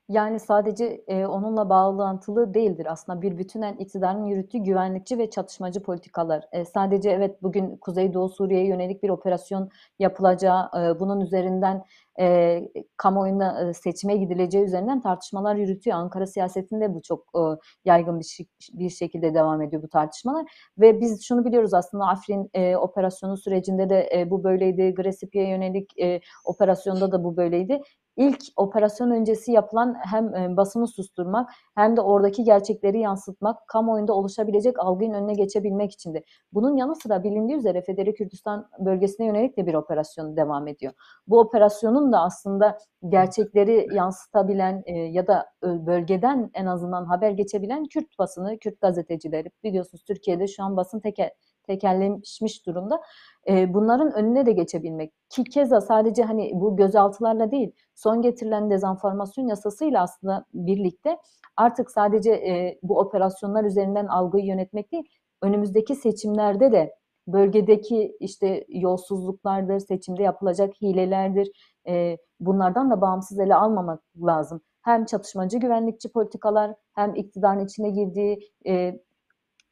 Yani 0.10 0.40
sadece 0.40 1.04
e, 1.08 1.26
onunla 1.26 1.70
bağlantılı 1.70 2.54
değildir 2.54 2.88
aslında 2.90 3.22
bir 3.22 3.38
bütünen 3.38 3.76
iktidarın 3.78 4.26
yürüttüğü 4.26 4.58
güvenlikçi 4.58 5.18
ve 5.18 5.30
çatışmacı 5.30 5.84
politikalar. 5.84 6.44
E, 6.52 6.66
sadece 6.66 7.10
evet 7.10 7.44
bugün 7.44 7.78
Kuzeydoğu 7.78 8.30
Suriye'ye 8.30 8.68
yönelik 8.68 9.04
bir 9.04 9.10
operasyon 9.10 9.70
yapılacağı, 10.00 10.70
e, 10.78 11.00
bunun 11.00 11.22
üzerinden 11.22 11.84
e, 12.20 12.60
kamuoyuna 12.98 13.70
e, 13.70 13.74
seçime 13.74 14.18
gidileceği 14.18 14.66
üzerinden 14.66 15.02
tartışmalar 15.02 15.56
yürütüyor. 15.56 15.98
Ankara 15.98 16.28
siyasetinde 16.28 16.94
bu 16.94 17.02
çok 17.02 17.26
e, 17.36 17.42
yaygın 17.86 18.20
bir, 18.20 18.48
bir 18.74 18.90
şekilde 18.90 19.34
devam 19.34 19.62
ediyor 19.62 19.84
bu 19.84 19.90
tartışmalar. 19.90 20.46
Ve 20.78 21.02
biz 21.02 21.24
şunu 21.24 21.46
biliyoruz 21.46 21.74
aslında 21.74 22.08
Afrin 22.08 22.50
e, 22.54 22.76
operasyonu 22.76 23.38
sürecinde 23.38 23.90
de 23.90 24.10
e, 24.14 24.30
bu 24.30 24.44
böyleydi. 24.44 24.94
Gresipi'ye 24.94 25.50
yönelik 25.50 26.00
e, 26.00 26.22
operasyonda 26.46 27.12
da 27.12 27.24
bu 27.24 27.38
böyleydi 27.38 27.82
ilk 28.18 28.40
operasyon 28.58 29.12
öncesi 29.12 29.52
yapılan 29.52 29.96
hem 30.12 30.58
basını 30.58 30.88
susturmak 30.88 31.50
hem 31.76 31.98
de 31.98 32.02
oradaki 32.02 32.44
gerçekleri 32.44 33.00
yansıtmak, 33.00 33.68
kamuoyunda 33.68 34.14
oluşabilecek 34.14 34.80
algının 34.80 35.14
önüne 35.14 35.34
geçebilmek 35.34 35.92
içindi. 35.92 36.24
Bunun 36.54 36.78
yanı 36.78 36.96
sıra 36.96 37.24
bilindiği 37.24 37.56
üzere 37.56 37.82
Federi 37.82 38.14
Kürdistan 38.14 38.70
bölgesine 38.80 39.26
yönelik 39.26 39.58
de 39.58 39.66
bir 39.66 39.74
operasyon 39.74 40.38
devam 40.38 40.68
ediyor. 40.68 40.94
Bu 41.28 41.40
operasyonun 41.40 42.14
da 42.14 42.22
aslında 42.22 42.78
gerçekleri 43.10 43.88
yansıtabilen 43.94 44.84
ya 45.12 45.28
da 45.28 45.46
bölgeden 45.64 46.52
en 46.54 46.66
azından 46.66 47.06
haber 47.06 47.32
geçebilen 47.32 47.86
Kürt 47.86 48.20
basını, 48.20 48.58
Kürt 48.58 48.82
gazetecileri. 48.82 49.52
Biliyorsunuz 49.64 50.04
Türkiye'de 50.04 50.48
şu 50.48 50.64
an 50.64 50.78
basın 50.78 51.00
teke, 51.00 51.34
tekelleşmiş 51.64 52.66
durumda. 52.66 53.02
E, 53.48 53.74
bunların 53.74 54.14
önüne 54.14 54.46
de 54.46 54.52
geçebilmek. 54.52 55.14
Ki 55.30 55.44
keza 55.44 55.82
sadece 55.82 56.24
hani 56.24 56.52
bu 56.54 56.76
gözaltılarla 56.76 57.52
değil, 57.52 57.72
son 57.96 58.22
getirilen 58.22 58.70
dezenformasyon 58.70 59.48
yasasıyla 59.48 60.02
aslında 60.04 60.46
birlikte 60.54 61.18
artık 61.58 61.92
sadece 61.92 62.32
e, 62.32 62.80
bu 62.84 63.00
operasyonlar 63.00 63.64
üzerinden 63.64 64.08
algıyı 64.08 64.46
yönetmek 64.46 64.92
değil, 64.92 65.04
önümüzdeki 65.42 65.96
seçimlerde 65.96 66.72
de 66.72 66.96
bölgedeki 67.28 68.18
işte 68.20 68.66
yolsuzluklardır, 68.70 69.80
seçimde 69.80 70.24
yapılacak 70.24 70.74
hilelerdir, 70.82 71.52
e, 71.88 72.18
bunlardan 72.40 72.92
da 72.92 73.02
bağımsız 73.02 73.40
ele 73.40 73.56
almamak 73.56 74.02
lazım. 74.22 74.62
Hem 74.82 75.06
çatışmacı 75.06 75.58
güvenlikçi 75.58 76.12
politikalar 76.12 76.76
hem 76.94 77.16
iktidarın 77.16 77.66
içine 77.66 77.90
girdiği 77.90 78.52
e, 78.68 79.00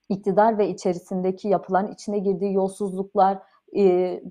iktidar 0.09 0.57
ve 0.57 0.69
içerisindeki 0.69 1.47
yapılan 1.47 1.91
içine 1.91 2.19
girdiği 2.19 2.53
yolsuzluklar, 2.53 3.39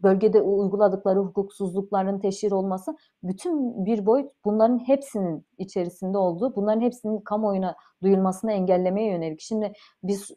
bölgede 0.02 0.42
uyguladıkları 0.42 1.18
hukuksuzlukların 1.18 2.18
teşhir 2.18 2.52
olması 2.52 2.96
bütün 3.22 3.84
bir 3.84 4.06
boyut 4.06 4.30
bunların 4.44 4.78
hepsinin 4.78 5.46
içerisinde 5.58 6.18
olduğu, 6.18 6.56
bunların 6.56 6.80
hepsinin 6.80 7.20
kamuoyuna 7.20 7.74
duyulmasını 8.02 8.52
engellemeye 8.52 9.12
yönelik. 9.12 9.40
Şimdi 9.40 9.72
biz 10.02 10.30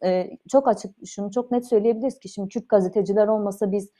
çok 0.51 0.67
açık 0.67 0.95
şunu 1.05 1.31
çok 1.31 1.51
net 1.51 1.69
söyleyebiliriz 1.69 2.19
ki 2.19 2.29
şimdi 2.29 2.49
Kürt 2.49 2.69
gazeteciler 2.69 3.27
olmasa 3.27 3.71
biz 3.71 3.91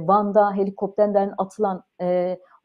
Van'da 0.00 0.52
helikopterden 0.52 1.32
atılan 1.38 1.82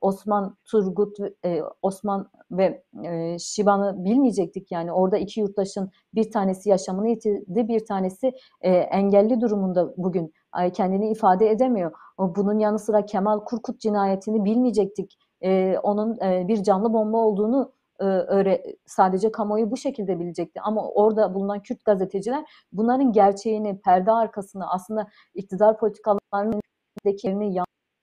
Osman, 0.01 0.55
Turgut, 0.65 1.17
e, 1.45 1.61
Osman 1.81 2.29
ve 2.51 2.83
e, 3.03 3.39
Şivan'ı 3.39 4.05
bilmeyecektik 4.05 4.71
yani 4.71 4.91
orada 4.91 5.17
iki 5.17 5.39
yurttaşın 5.39 5.91
bir 6.15 6.31
tanesi 6.31 6.69
yaşamını 6.69 7.09
yitirdi, 7.09 7.67
bir 7.67 7.85
tanesi 7.85 8.31
e, 8.61 8.71
engelli 8.71 9.41
durumunda 9.41 9.93
bugün 9.97 10.33
kendini 10.73 11.11
ifade 11.11 11.49
edemiyor. 11.49 11.91
Bunun 12.17 12.59
yanı 12.59 12.79
sıra 12.79 13.05
Kemal 13.05 13.39
Kurkut 13.39 13.79
cinayetini 13.79 14.45
bilmeyecektik. 14.45 15.17
E, 15.41 15.77
onun 15.83 16.19
e, 16.21 16.47
bir 16.47 16.63
canlı 16.63 16.93
bomba 16.93 17.17
olduğunu 17.17 17.71
e, 17.99 18.05
öyle 18.05 18.63
sadece 18.85 19.31
kamuoyu 19.31 19.71
bu 19.71 19.77
şekilde 19.77 20.19
bilecekti. 20.19 20.61
Ama 20.61 20.89
orada 20.89 21.33
bulunan 21.33 21.61
Kürt 21.61 21.85
gazeteciler 21.85 22.45
bunların 22.71 23.11
gerçeğini, 23.11 23.81
perde 23.81 24.11
arkasını 24.11 24.71
aslında 24.71 25.07
iktidar 25.33 25.77
politikalarının 25.77 26.61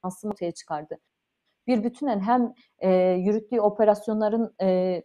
yansıma 0.05 0.33
ortaya 0.33 0.53
çıkardı. 0.53 0.99
Bir 1.67 1.85
bütünen 1.85 2.21
hem 2.21 2.55
e, 2.79 2.91
yürüttüğü 3.11 3.61
operasyonların 3.61 4.55
e, 4.63 5.03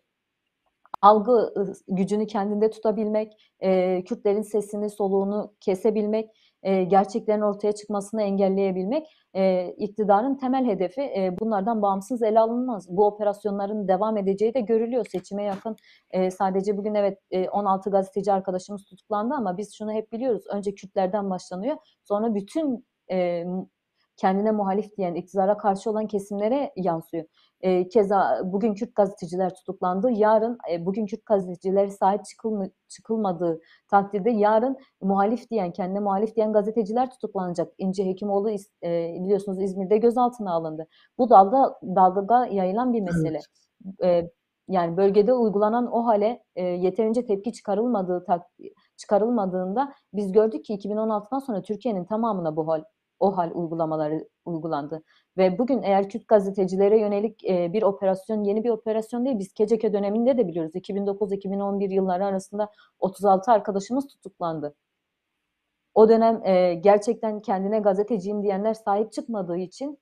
algı 1.02 1.54
gücünü 1.88 2.28
kendinde 2.28 2.70
tutabilmek, 2.70 3.34
e, 3.60 4.04
Kürtlerin 4.04 4.42
sesini, 4.42 4.90
soluğunu 4.90 5.54
kesebilmek, 5.60 6.30
e, 6.64 6.84
gerçeklerin 6.84 7.42
ortaya 7.42 7.72
çıkmasını 7.72 8.22
engelleyebilmek 8.22 9.08
e, 9.34 9.74
iktidarın 9.78 10.36
temel 10.36 10.66
hedefi. 10.66 11.02
E, 11.02 11.36
bunlardan 11.40 11.82
bağımsız 11.82 12.24
ele 12.24 12.40
alınmaz. 12.40 12.88
Bu 12.90 13.06
operasyonların 13.06 13.88
devam 13.88 14.18
edeceği 14.18 14.54
de 14.54 14.62
görülüyor. 14.62 15.06
Seçime 15.12 15.44
yakın 15.44 15.76
e, 16.12 16.32
sadece 16.32 16.78
bugün 16.78 16.94
evet 16.96 17.20
e, 17.32 17.50
16 17.50 17.90
gazeteci 17.90 18.32
arkadaşımız 18.32 18.86
tutuklandı 18.86 19.34
ama 19.34 19.58
biz 19.58 19.76
şunu 19.78 19.92
hep 19.92 20.12
biliyoruz. 20.12 20.44
Önce 20.54 20.76
Kürtlerden 20.76 21.30
başlanıyor. 21.30 21.78
Sonra 22.04 22.36
bütün 22.36 22.86
e, 23.12 23.46
kendine 24.20 24.52
muhalif 24.52 24.98
diyen, 24.98 25.16
iktidara 25.16 25.58
karşı 25.58 25.90
olan 25.90 26.08
kesimlere 26.08 26.72
yansıyor. 26.76 27.26
E, 27.62 27.90
keza 27.90 28.42
bugün 28.46 28.74
Kürt 28.74 28.96
gazeteciler 28.96 29.56
tutuklandı. 29.56 30.12
Yarın 30.12 30.58
e, 30.72 30.86
bugün 30.86 31.06
Kürt 31.06 31.26
gazetecilere 31.26 31.92
sahip 31.92 32.26
çıkılma, 32.26 32.66
çıkılmadığı 32.88 33.60
takdirde 33.88 34.30
yarın 34.30 34.78
muhalif 35.02 35.50
diyen, 35.50 35.72
kendine 35.72 36.00
muhalif 36.00 36.36
diyen 36.36 36.54
gazeteciler 36.54 37.12
tutuklanacak. 37.12 37.74
İnce 37.78 38.06
Hekimoğlu 38.06 38.52
e, 38.84 39.16
biliyorsunuz 39.24 39.62
İzmir'de 39.62 39.98
gözaltına 39.98 40.52
alındı. 40.54 40.88
Bu 41.18 41.30
dalda 41.30 41.80
dalga 41.84 42.46
yayılan 42.46 42.94
bir 42.94 43.02
mesele. 43.02 43.40
Evet. 44.00 44.26
E, 44.26 44.32
yani 44.68 44.98
bölgede 44.98 45.34
uygulanan 45.34 45.92
o 45.92 46.06
hale 46.06 46.44
e, 46.56 46.64
yeterince 46.66 47.26
tepki 47.26 47.54
çıkarılmadığı 47.54 48.24
tak, 48.26 48.42
çıkarılmadığında 48.98 49.94
biz 50.14 50.32
gördük 50.32 50.66
ki 50.66 50.74
2016'dan 50.74 51.40
sonra 51.40 51.62
Türkiye'nin 51.62 52.06
tamamına 52.06 52.56
bu 52.56 52.68
hal 52.68 52.84
o 53.20 53.38
hal 53.38 53.52
uygulamaları 53.54 54.28
uygulandı. 54.46 55.04
Ve 55.38 55.58
bugün 55.58 55.82
eğer 55.84 56.10
Kürt 56.10 56.28
gazetecilere 56.28 57.00
yönelik 57.00 57.46
e, 57.46 57.74
bir 57.74 57.84
operasyon, 57.84 58.44
yeni 58.44 58.64
bir 58.64 58.70
operasyon 58.70 59.26
değil, 59.26 59.40
biz 59.40 59.54
KCK 59.54 59.84
döneminde 59.94 60.38
de 60.38 60.48
biliyoruz. 60.48 60.76
2009-2011 60.76 61.94
yılları 61.94 62.26
arasında 62.26 62.70
36 63.00 63.52
arkadaşımız 63.52 64.08
tutuklandı. 64.08 64.76
O 65.94 66.10
dönem 66.10 66.46
e, 66.46 66.74
gerçekten 66.74 67.42
kendine 67.42 67.80
gazeteciyim 67.80 68.44
diyenler 68.44 68.74
sahip 68.74 69.12
çıkmadığı 69.12 69.58
için 69.58 70.00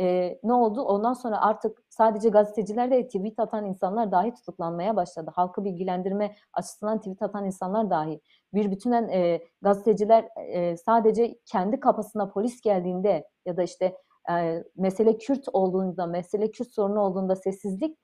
e, 0.00 0.38
ne 0.42 0.52
oldu? 0.52 0.82
Ondan 0.82 1.12
sonra 1.12 1.40
artık 1.40 1.82
sadece 1.88 2.28
gazeteciler 2.28 2.90
de 2.90 3.06
tweet 3.06 3.38
atan 3.38 3.66
insanlar 3.66 4.12
dahi 4.12 4.34
tutuklanmaya 4.34 4.96
başladı. 4.96 5.30
Halkı 5.34 5.64
bilgilendirme 5.64 6.36
açısından 6.52 6.98
tweet 6.98 7.22
atan 7.22 7.46
insanlar 7.46 7.90
dahi. 7.90 8.20
Bir 8.54 8.70
bütünen 8.70 9.08
e, 9.08 9.40
gazeteciler 9.62 10.28
e, 10.36 10.76
sadece 10.76 11.38
kendi 11.46 11.80
kafasına 11.80 12.28
polis 12.28 12.60
geldiğinde 12.60 13.28
ya 13.46 13.56
da 13.56 13.62
işte 13.62 13.96
e, 14.30 14.64
mesele 14.76 15.18
Kürt 15.18 15.48
olduğunda, 15.52 16.06
mesele 16.06 16.50
Kürt 16.50 16.70
sorunu 16.70 17.00
olduğunda 17.00 17.36
sessizlik 17.36 17.98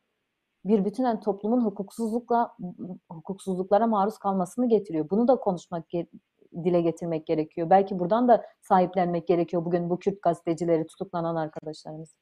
bir 0.65 0.85
bütünen 0.85 1.21
toplumun 1.21 1.65
hukuksuzlukla 1.65 2.57
hukuksuzluklara 3.11 3.87
maruz 3.87 4.19
kalmasını 4.19 4.69
getiriyor. 4.69 5.11
Bunu 5.11 5.29
da 5.29 5.37
konuşmak 5.37 5.91
dile 6.65 6.81
getirmek 6.81 7.27
gerekiyor. 7.27 7.71
Belki 7.71 7.99
buradan 7.99 8.29
da 8.29 8.45
sahiplenmek 8.63 9.29
gerekiyor 9.29 9.65
bugün 9.65 9.91
bu 9.91 9.99
Kürt 9.99 10.23
gazetecileri 10.23 10.87
tutuklanan 10.87 11.37
arkadaşlarımız. 11.37 12.15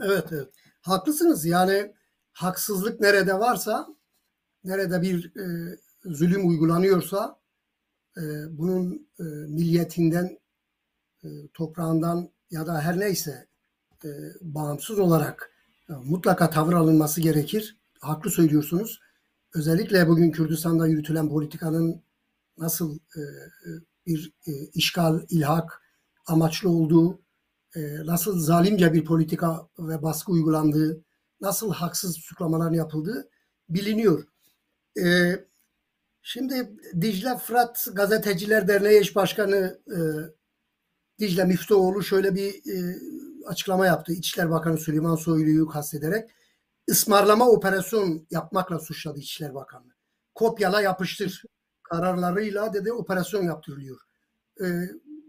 Evet 0.00 0.26
evet. 0.32 0.48
Haklısınız. 0.80 1.44
Yani 1.46 1.94
haksızlık 2.32 3.00
nerede 3.00 3.34
varsa, 3.34 3.88
nerede 4.64 5.02
bir 5.02 5.36
e, 5.36 5.76
zulüm 6.04 6.48
uygulanıyorsa 6.48 7.40
e, 8.16 8.22
bunun 8.58 9.08
e, 9.18 9.22
milliyetinden, 9.48 10.38
e, 11.24 11.28
toprağından 11.54 12.30
ya 12.50 12.66
da 12.66 12.80
her 12.80 13.00
neyse 13.00 13.46
e, 14.04 14.08
bağımsız 14.40 14.98
olarak 14.98 15.50
e, 15.90 15.92
mutlaka 15.92 16.50
tavır 16.50 16.72
alınması 16.72 17.20
gerekir. 17.20 17.76
Haklı 18.00 18.30
söylüyorsunuz. 18.30 19.00
Özellikle 19.54 20.08
bugün 20.08 20.30
Kürdistan'da 20.30 20.86
yürütülen 20.86 21.28
politikanın 21.28 22.02
nasıl 22.58 22.98
e, 23.16 23.20
e, 23.20 23.70
bir 24.06 24.32
e, 24.46 24.52
işgal, 24.74 25.20
ilhak 25.28 25.82
amaçlı 26.26 26.70
olduğu, 26.70 27.22
nasıl 28.04 28.40
zalimce 28.40 28.92
bir 28.92 29.04
politika 29.04 29.68
ve 29.78 30.02
baskı 30.02 30.32
uygulandığı, 30.32 31.04
nasıl 31.40 31.72
haksız 31.72 32.16
tutuklamalar 32.16 32.70
yapıldığı 32.70 33.28
biliniyor. 33.68 34.24
Şimdi 36.22 36.72
Dicle 37.00 37.38
Fırat 37.38 37.88
Gazeteciler 37.92 38.68
Derneği 38.68 39.00
Eş 39.00 39.16
Başkanı 39.16 39.80
Dicle 41.18 41.44
Müftüoğlu 41.44 42.02
şöyle 42.02 42.34
bir 42.34 42.62
açıklama 43.46 43.86
yaptı. 43.86 44.12
İçişler 44.12 44.50
Bakanı 44.50 44.78
Süleyman 44.78 45.16
Soylu'yu 45.16 45.68
kastederek 45.68 46.30
ısmarlama 46.90 47.48
operasyon 47.48 48.26
yapmakla 48.30 48.78
suçladı 48.78 49.18
İçişler 49.18 49.54
Bakanı. 49.54 49.94
Kopyala 50.34 50.80
yapıştır 50.80 51.42
kararlarıyla 51.92 52.72
dedi 52.72 52.92
operasyon 52.92 53.42
yaptırılıyor. 53.42 54.00
Ee, 54.60 54.64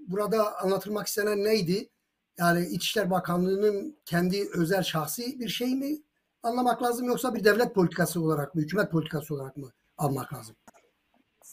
burada 0.07 0.61
anlatılmak 0.61 1.07
istenen 1.07 1.43
neydi? 1.43 1.89
Yani 2.37 2.65
İçişler 2.65 3.09
Bakanlığı'nın 3.11 3.97
kendi 4.05 4.49
özel 4.55 4.83
şahsi 4.83 5.39
bir 5.39 5.49
şey 5.49 5.75
mi 5.75 5.97
anlamak 6.43 6.83
lazım 6.83 7.07
yoksa 7.07 7.35
bir 7.35 7.43
devlet 7.43 7.75
politikası 7.75 8.21
olarak 8.21 8.55
mı, 8.55 8.61
hükümet 8.61 8.91
politikası 8.91 9.35
olarak 9.35 9.57
mı 9.57 9.69
almak 9.97 10.33
lazım? 10.33 10.55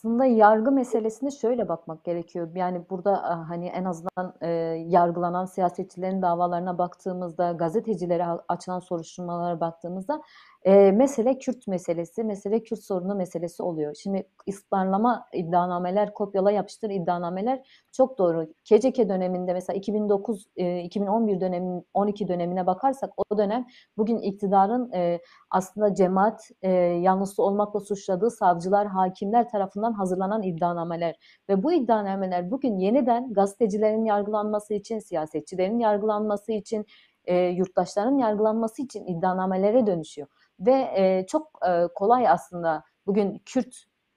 aslında 0.01 0.25
yargı 0.25 0.73
meselesine 0.73 1.31
şöyle 1.31 1.68
bakmak 1.68 2.05
gerekiyor. 2.05 2.49
Yani 2.55 2.85
burada 2.90 3.49
hani 3.49 3.66
en 3.66 3.85
azından 3.85 4.35
e, 4.40 4.49
yargılanan 4.88 5.44
siyasetçilerin 5.44 6.23
davalarına 6.23 6.79
baktığımızda, 6.79 7.53
gazetecilere 7.53 8.27
açılan 8.49 8.81
soruşturmalara 8.81 9.61
baktığımızda 9.61 10.23
e, 10.66 10.92
mesele 10.92 11.38
Kürt 11.38 11.66
meselesi, 11.66 12.25
mesele 12.25 12.62
Kürt 12.62 12.83
sorunu 12.83 13.14
meselesi 13.14 13.62
oluyor. 13.62 13.94
Şimdi 13.94 14.29
ısmarlama 14.49 15.27
iddianameler, 15.33 16.14
kopyala 16.14 16.51
yapıştır 16.51 16.90
iddianameler 16.90 17.68
çok 17.92 18.18
doğru. 18.18 18.46
KCK 18.64 18.99
döneminde 19.09 19.53
mesela 19.53 19.77
2009 19.77 20.46
e, 20.57 20.81
2011 20.81 21.40
dönemin 21.40 21.87
12 21.94 22.29
dönemine 22.29 22.66
bakarsak 22.66 23.11
o 23.16 23.38
dönem 23.38 23.66
bugün 23.96 24.18
iktidarın 24.18 24.92
e, 24.92 25.20
aslında 25.51 25.94
cemaat 25.94 26.51
e, 26.62 26.70
yanlısı 26.81 27.42
olmakla 27.42 27.81
suçladığı 27.81 28.31
savcılar, 28.31 28.87
hakimler 28.87 29.49
tarafından 29.49 29.92
hazırlanan 29.92 30.42
iddianameler 30.42 31.16
ve 31.49 31.62
bu 31.62 31.73
iddianameler 31.73 32.51
bugün 32.51 32.79
yeniden 32.79 33.33
gazetecilerin 33.33 34.05
yargılanması 34.05 34.75
için, 34.75 34.99
siyasetçilerin 34.99 35.79
yargılanması 35.79 36.53
için, 36.53 36.87
e, 37.25 37.37
yurttaşların 37.37 38.18
yargılanması 38.18 38.83
için 38.83 39.07
iddianamelere 39.07 39.87
dönüşüyor 39.87 40.29
ve 40.61 40.92
e, 40.96 41.27
çok 41.27 41.59
e, 41.68 41.88
kolay 41.94 42.29
aslında 42.29 42.85
bugün 43.07 43.42
Kürt 43.46 43.75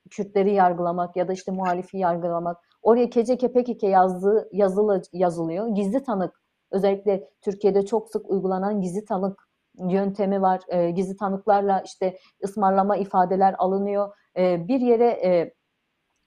Kürtleri 0.09 0.53
yargılamak 0.53 1.15
ya 1.15 1.27
da 1.27 1.33
işte 1.33 1.51
muhalifi 1.51 1.97
yargılamak. 1.97 2.57
Oraya 2.81 3.09
KCK 3.09 3.53
PKK 3.53 3.83
yazdığı 3.83 4.49
yazılı 4.51 5.01
yazılıyor. 5.13 5.67
Gizli 5.67 6.03
tanık 6.03 6.41
özellikle 6.71 7.29
Türkiye'de 7.41 7.85
çok 7.85 8.09
sık 8.09 8.29
uygulanan 8.29 8.81
gizli 8.81 9.05
tanık 9.05 9.49
yöntemi 9.89 10.41
var. 10.41 10.61
E, 10.67 10.91
gizli 10.91 11.17
tanıklarla 11.17 11.81
işte 11.85 12.17
ısmarlama 12.43 12.97
ifadeler 12.97 13.55
alınıyor. 13.57 14.15
E, 14.37 14.67
bir 14.67 14.81
yere 14.81 15.07
e, 15.07 15.53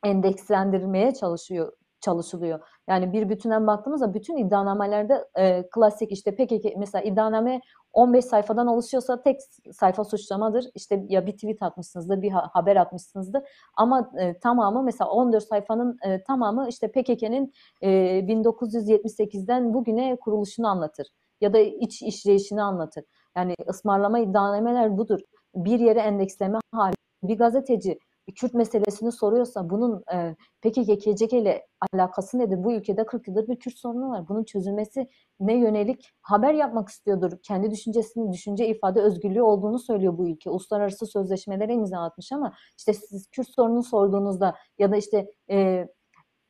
endekslendirmeye 0.04 1.14
çalışıyor 1.14 1.72
çalışılıyor. 2.06 2.60
Yani 2.88 3.12
bir 3.12 3.28
bütünden 3.28 3.66
baktığımızda 3.66 4.14
bütün 4.14 4.36
iddianamelerde 4.36 5.24
e, 5.38 5.68
klasik 5.70 6.12
işte 6.12 6.34
PKK 6.34 6.76
mesela 6.76 7.02
iddianame 7.02 7.60
15 7.92 8.24
sayfadan 8.24 8.66
oluşuyorsa 8.66 9.22
tek 9.22 9.40
sayfa 9.72 10.04
suçlamadır. 10.04 10.64
İşte 10.74 11.04
ya 11.08 11.26
bir 11.26 11.32
tweet 11.32 11.62
atmışsınızdır, 11.62 12.22
bir 12.22 12.30
haber 12.30 12.76
atmışsınızdır. 12.76 13.42
Ama 13.76 14.10
e, 14.20 14.38
tamamı 14.38 14.82
mesela 14.82 15.10
14 15.10 15.44
sayfanın 15.44 15.98
e, 16.02 16.22
tamamı 16.22 16.68
işte 16.68 16.88
PKK'nin 16.88 17.52
e, 17.82 17.88
1978'den 18.28 19.74
bugüne 19.74 20.16
kuruluşunu 20.16 20.68
anlatır. 20.68 21.06
Ya 21.40 21.52
da 21.52 21.58
iç 21.58 22.02
işleyişini 22.02 22.62
anlatır. 22.62 23.04
Yani 23.36 23.54
ısmarlama 23.68 24.18
iddianameler 24.18 24.98
budur. 24.98 25.20
Bir 25.54 25.80
yere 25.80 26.00
endeksleme 26.00 26.58
hali. 26.72 26.94
Bir 27.22 27.38
gazeteci 27.38 27.98
Kürt 28.34 28.54
meselesini 28.54 29.12
soruyorsa 29.12 29.70
bunun 29.70 30.04
e, 30.12 30.36
KKCK 30.62 31.32
ile 31.32 31.66
alakası 31.92 32.38
nedir? 32.38 32.64
Bu 32.64 32.72
ülkede 32.72 33.06
40 33.06 33.28
yıldır 33.28 33.48
bir 33.48 33.56
Kürt 33.56 33.78
sorunu 33.78 34.10
var. 34.10 34.28
Bunun 34.28 34.44
çözülmesi 34.44 35.08
ne 35.40 35.54
yönelik 35.54 36.10
haber 36.22 36.54
yapmak 36.54 36.88
istiyordur. 36.88 37.32
Kendi 37.42 37.70
düşüncesini, 37.70 38.32
düşünce 38.32 38.66
ifade 38.68 39.00
özgürlüğü 39.00 39.42
olduğunu 39.42 39.78
söylüyor 39.78 40.18
bu 40.18 40.28
ülke. 40.28 40.50
Uluslararası 40.50 41.06
sözleşmelere 41.06 41.74
imza 41.74 41.98
atmış 41.98 42.32
ama 42.32 42.52
işte 42.78 42.94
siz 42.94 43.26
Kürt 43.26 43.48
sorununu 43.48 43.82
sorduğunuzda 43.82 44.54
ya 44.78 44.92
da 44.92 44.96
işte 44.96 45.30
e, 45.50 45.86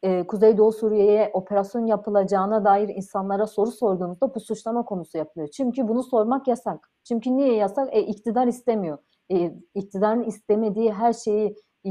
e, 0.02 0.26
Kuzeydoğu 0.26 0.72
Suriye'ye 0.72 1.30
operasyon 1.32 1.86
yapılacağına 1.86 2.64
dair 2.64 2.88
insanlara 2.88 3.46
soru 3.46 3.70
sorduğunuzda 3.70 4.34
bu 4.34 4.40
suçlama 4.40 4.84
konusu 4.84 5.18
yapılıyor. 5.18 5.48
Çünkü 5.48 5.88
bunu 5.88 6.02
sormak 6.02 6.48
yasak. 6.48 6.90
Çünkü 7.04 7.36
niye 7.36 7.54
yasak? 7.54 7.88
E, 7.94 8.02
iktidar 8.02 8.46
istemiyor. 8.46 8.98
E, 9.32 9.54
iktidarın 9.74 10.22
istemediği 10.22 10.92
her 10.92 11.12
şeyi 11.12 11.56
e, 11.86 11.90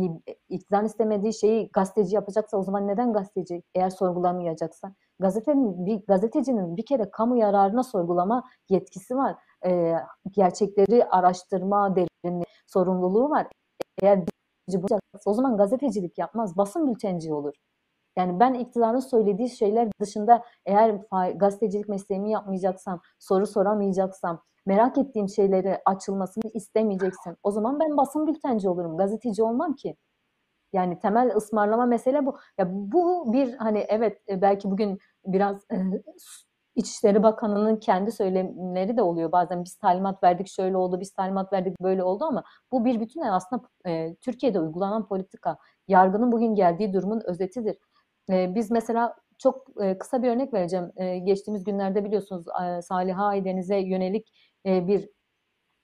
iktidarın 0.50 0.86
istemediği 0.86 1.34
şeyi 1.34 1.70
gazeteci 1.74 2.16
yapacaksa 2.16 2.58
o 2.58 2.64
zaman 2.64 2.88
neden 2.88 3.14
gazeteci 3.14 3.64
eğer 3.76 3.90
sorgulamayacaksa? 3.90 4.96
Gazetenin, 5.20 5.86
bir, 5.86 6.06
gazetecinin 6.08 6.78
bir 6.78 6.86
kere 6.86 7.12
kamu 7.12 7.38
yararına 7.38 7.84
sorgulama 7.84 8.44
yetkisi 8.70 9.16
var. 9.16 9.36
E, 9.66 9.96
gerçekleri 10.32 11.06
araştırma, 11.06 11.96
derinliği, 11.96 12.46
sorumluluğu 12.68 13.30
var. 13.30 13.48
Eğer 14.02 14.24
o 15.26 15.34
zaman 15.34 15.58
gazetecilik 15.58 16.18
yapmaz, 16.18 16.58
basın 16.58 16.88
bültenci 16.88 17.34
olur. 17.34 17.54
Yani 18.18 18.40
ben 18.40 18.54
iktidarın 18.54 19.00
söylediği 19.00 19.50
şeyler 19.50 19.90
dışında 20.02 20.44
eğer 20.66 21.00
gazetecilik 21.36 21.90
mesleğimi 21.90 22.32
yapmayacaksam, 22.32 23.02
soru 23.20 23.48
soramayacaksam, 23.48 24.42
merak 24.66 24.98
ettiğim 24.98 25.30
şeyleri 25.30 25.82
açılmasını 25.86 26.52
istemeyeceksin. 26.54 27.38
O 27.44 27.52
zaman 27.52 27.80
ben 27.80 27.98
basın 27.98 28.28
bültenci 28.28 28.70
olurum. 28.70 28.98
Gazeteci 28.98 29.44
olmam 29.44 29.76
ki. 29.76 29.96
Yani 30.74 31.00
temel 31.00 31.36
ısmarlama 31.36 31.86
mesele 31.86 32.26
bu. 32.26 32.38
Ya 32.58 32.68
bu 32.72 33.34
bir 33.34 33.54
hani 33.54 33.80
evet 33.90 34.22
e, 34.30 34.42
belki 34.42 34.72
bugün 34.72 35.00
biraz 35.26 35.56
e, 35.72 35.76
İçişleri 36.76 37.24
Bakanı'nın 37.24 37.78
kendi 37.78 38.12
söylemleri 38.12 38.98
de 38.98 39.02
oluyor. 39.02 39.32
Bazen 39.32 39.64
biz 39.64 39.76
talimat 39.76 40.24
verdik 40.24 40.48
şöyle 40.48 40.78
oldu, 40.78 41.00
biz 41.00 41.14
talimat 41.14 41.54
verdik 41.54 41.82
böyle 41.82 42.04
oldu 42.04 42.26
ama 42.26 42.44
bu 42.72 42.86
bir 42.86 43.00
bütün 43.00 43.22
aslında 43.22 43.64
e, 43.88 44.16
Türkiye'de 44.16 44.60
uygulanan 44.60 45.08
politika. 45.08 45.58
Yargının 45.88 46.32
bugün 46.32 46.56
geldiği 46.56 46.94
durumun 46.94 47.22
özetidir. 47.26 47.78
E, 48.30 48.56
biz 48.56 48.72
mesela 48.72 49.16
çok 49.40 49.84
e, 49.84 49.98
kısa 49.98 50.24
bir 50.24 50.30
örnek 50.30 50.54
vereceğim. 50.54 50.92
E, 50.96 51.18
geçtiğimiz 51.18 51.64
günlerde 51.64 52.06
biliyorsunuz 52.06 52.46
e, 52.64 52.82
Saliha 52.82 53.26
Aydeniz'e 53.26 53.78
yönelik 53.78 54.32
e, 54.66 54.88
bir 54.88 55.10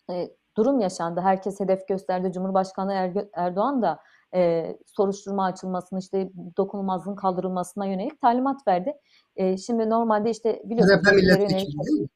e, 0.09 0.31
durum 0.57 0.79
yaşandı. 0.79 1.21
Herkes 1.21 1.59
hedef 1.59 1.87
gösterdi. 1.87 2.31
Cumhurbaşkanı 2.31 2.93
er 2.93 3.27
Erdoğan 3.33 3.81
da 3.81 3.99
e, 4.33 4.75
soruşturma 4.85 5.45
açılmasını 5.45 5.99
işte 5.99 6.29
dokunulmazlığın 6.57 7.15
kaldırılmasına 7.15 7.85
yönelik 7.85 8.21
talimat 8.21 8.67
verdi. 8.67 8.93
E, 9.35 9.57
şimdi 9.57 9.89
normalde 9.89 10.29
işte 10.29 10.61
biliyorsunuz. 10.65 11.05
DBP 11.05 11.15
milletvekili? 11.15 12.07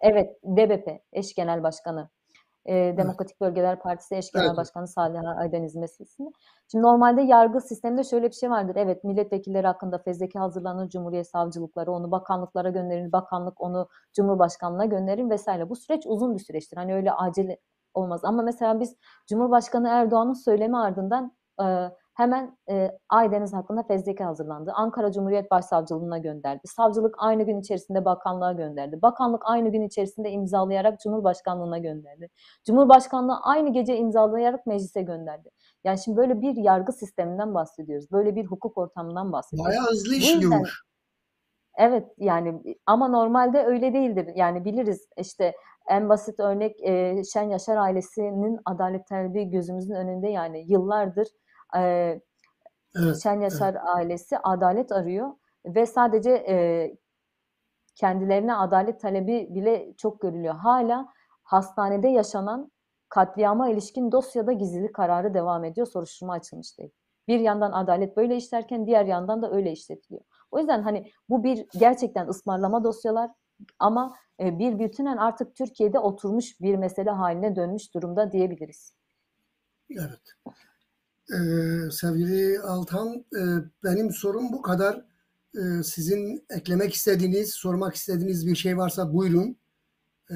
Evet, 0.00 0.36
DBP 0.44 1.00
eş 1.12 1.34
genel 1.34 1.62
başkanı 1.62 2.08
e, 2.70 2.96
Demokratik 2.96 3.36
evet. 3.40 3.40
Bölgeler 3.40 3.78
Partisi 3.78 4.16
eş 4.16 4.32
genel 4.32 4.46
evet. 4.46 4.56
başkanı 4.56 4.88
Salih 4.88 5.38
Aydeniz 5.38 5.76
meselesinde. 5.76 6.30
Şimdi 6.70 6.84
normalde 6.84 7.22
yargı 7.22 7.60
sisteminde 7.60 8.04
şöyle 8.04 8.28
bir 8.28 8.34
şey 8.34 8.50
vardır. 8.50 8.76
Evet 8.76 9.04
milletvekilleri 9.04 9.66
hakkında 9.66 9.98
fezleke 9.98 10.38
hazırlanır, 10.38 10.88
Cumhuriyet 10.88 11.30
savcılıkları 11.30 11.92
onu 11.92 12.10
bakanlıklara 12.10 12.70
gönderir, 12.70 13.12
bakanlık 13.12 13.60
onu 13.60 13.88
Cumhurbaşkanlığına 14.16 14.84
gönderir 14.84 15.30
vesaire. 15.30 15.68
Bu 15.68 15.76
süreç 15.76 16.02
uzun 16.06 16.34
bir 16.34 16.40
süreçtir. 16.40 16.76
Hani 16.76 16.94
öyle 16.94 17.12
acil 17.12 17.50
olmaz. 17.94 18.20
Ama 18.24 18.42
mesela 18.42 18.80
biz 18.80 18.96
Cumhurbaşkanı 19.28 19.88
Erdoğan'ın 19.88 20.44
söylemi 20.44 20.78
ardından 20.78 21.32
e, 21.62 21.64
hemen 22.14 22.58
e, 22.70 22.98
Aydeniz 23.08 23.52
hakkında 23.52 23.82
fezleke 23.82 24.24
hazırlandı. 24.24 24.72
Ankara 24.74 25.12
Cumhuriyet 25.12 25.50
Başsavcılığına 25.50 26.18
gönderdi. 26.18 26.60
Savcılık 26.66 27.14
aynı 27.18 27.42
gün 27.42 27.60
içerisinde 27.60 28.04
bakanlığa 28.04 28.52
gönderdi. 28.52 29.02
Bakanlık 29.02 29.42
aynı 29.44 29.68
gün 29.72 29.82
içerisinde 29.82 30.30
imzalayarak 30.30 31.00
Cumhurbaşkanlığına 31.00 31.78
gönderdi. 31.78 32.28
Cumhurbaşkanlığı 32.66 33.38
aynı 33.42 33.72
gece 33.72 33.96
imzalayarak 33.96 34.66
meclise 34.66 35.02
gönderdi. 35.02 35.50
Yani 35.84 35.98
şimdi 35.98 36.16
böyle 36.16 36.40
bir 36.40 36.56
yargı 36.56 36.92
sisteminden 36.92 37.54
bahsediyoruz. 37.54 38.12
Böyle 38.12 38.36
bir 38.36 38.44
hukuk 38.44 38.78
ortamından 38.78 39.32
bahsediyoruz. 39.32 39.72
Bayağı 39.72 39.86
hızlı 39.90 40.14
işliyormuş. 40.14 40.82
Evet 41.78 42.04
yani 42.18 42.62
ama 42.86 43.08
normalde 43.08 43.64
öyle 43.64 43.94
değildir. 43.94 44.28
Yani 44.34 44.64
biliriz 44.64 45.08
işte 45.16 45.54
en 45.88 46.08
basit 46.08 46.40
örnek 46.40 46.76
e, 46.82 47.22
Şen 47.32 47.42
Yaşar 47.42 47.76
ailesinin 47.76 48.60
adalet 48.64 49.06
talebi 49.06 49.50
gözümüzün 49.50 49.94
önünde 49.94 50.28
yani 50.28 50.64
yıllardır 50.68 51.28
e, 51.76 52.20
evet, 52.96 53.22
Şen 53.22 53.40
Yaşar 53.40 53.74
evet. 53.74 53.82
ailesi 53.84 54.38
adalet 54.38 54.92
arıyor 54.92 55.30
ve 55.66 55.86
sadece 55.86 56.30
e, 56.30 56.96
kendilerine 57.94 58.54
adalet 58.54 59.00
talebi 59.00 59.48
bile 59.50 59.94
çok 59.96 60.20
görülüyor. 60.20 60.54
Hala 60.54 61.06
hastanede 61.42 62.08
yaşanan 62.08 62.72
katliama 63.08 63.68
ilişkin 63.68 64.12
dosyada 64.12 64.52
gizlilik 64.52 64.94
kararı 64.94 65.34
devam 65.34 65.64
ediyor. 65.64 65.86
Soruşturma 65.86 66.32
açılmış 66.32 66.78
değil. 66.78 66.90
Bir 67.28 67.40
yandan 67.40 67.72
adalet 67.72 68.16
böyle 68.16 68.36
işlerken 68.36 68.86
diğer 68.86 69.04
yandan 69.04 69.42
da 69.42 69.50
öyle 69.50 69.72
işletiliyor. 69.72 70.22
O 70.50 70.58
yüzden 70.58 70.82
hani 70.82 71.10
bu 71.28 71.44
bir 71.44 71.66
gerçekten 71.78 72.28
ısmarlama 72.28 72.84
dosyalar 72.84 73.30
ama 73.78 74.16
bir 74.40 74.78
bütünen 74.78 75.16
artık 75.16 75.56
Türkiye'de 75.56 75.98
oturmuş 75.98 76.60
bir 76.60 76.76
mesele 76.76 77.10
haline 77.10 77.56
dönmüş 77.56 77.94
durumda 77.94 78.32
diyebiliriz. 78.32 78.94
Evet. 79.90 80.34
Ee, 81.34 81.90
sevgili 81.90 82.60
Altan, 82.60 83.08
e, 83.14 83.42
benim 83.84 84.10
sorum 84.12 84.52
bu 84.52 84.62
kadar. 84.62 85.04
Ee, 85.56 85.82
sizin 85.82 86.44
eklemek 86.50 86.94
istediğiniz, 86.94 87.54
sormak 87.54 87.94
istediğiniz 87.94 88.46
bir 88.46 88.54
şey 88.54 88.78
varsa 88.78 89.14
buyurun. 89.14 89.56
Ee, 90.30 90.34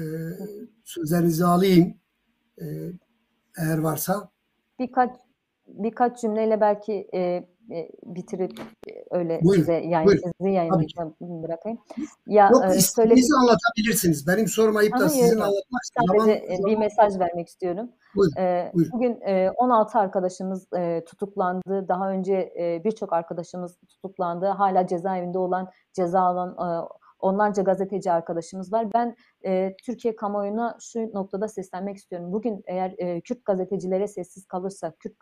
sözlerinizi 0.83 1.45
alayım. 1.45 1.97
Ee, 2.61 2.65
eğer 3.57 3.77
varsa. 3.77 4.29
Birkaç 4.79 5.11
birkaç 5.67 6.21
cümleyle 6.21 6.61
belki 6.61 7.07
e, 7.13 7.47
e, 7.71 7.89
bitirip 8.05 8.59
e, 8.89 8.91
öyle 9.11 9.39
buyurun, 9.43 9.61
size 9.61 9.73
yani 9.73 10.05
buyurun. 10.05 10.31
sizi 10.37 10.51
yayınlayacağım 10.51 11.15
bırakayım. 11.19 11.79
Ya 12.27 12.49
Yok, 12.53 12.63
e, 12.73 12.75
istediğinizi 12.75 13.35
anlatabilirsiniz. 13.35 14.27
Benim 14.27 14.47
sormayıp 14.47 14.99
da 14.99 15.09
sizin 15.09 15.39
anlatmak 15.39 15.81
Sadece 15.99 16.55
zaman, 16.55 16.71
bir 16.71 16.77
mesaj 16.77 17.19
vermek 17.19 17.47
istiyorum. 17.47 17.89
Buyurun, 18.15 18.41
e, 18.41 18.71
buyurun. 18.73 18.91
Bugün 18.93 19.21
e, 19.21 19.51
16 19.51 19.99
arkadaşımız 19.99 20.67
e, 20.77 21.03
tutuklandı. 21.05 21.87
Daha 21.87 22.09
önce 22.09 22.53
e, 22.59 22.81
birçok 22.83 23.13
arkadaşımız 23.13 23.77
tutuklandı. 23.89 24.45
Hala 24.45 24.87
cezaevinde 24.87 25.37
olan, 25.37 25.71
ceza 25.93 26.21
alan 26.21 26.49
e, 26.49 26.87
onlarca 27.19 27.63
gazeteci 27.63 28.11
arkadaşımız 28.11 28.73
var. 28.73 28.93
Ben 28.93 29.15
e, 29.45 29.75
Türkiye 29.85 30.15
kamuoyuna 30.15 30.77
şu 30.81 30.99
noktada 31.13 31.47
seslenmek 31.47 31.97
istiyorum. 31.97 32.33
Bugün 32.33 32.63
eğer 32.67 32.95
e, 32.97 33.21
Kürt 33.21 33.45
gazetecilere 33.45 34.07
sessiz 34.07 34.45
kalırsak, 34.45 34.99
Kürt 34.99 35.13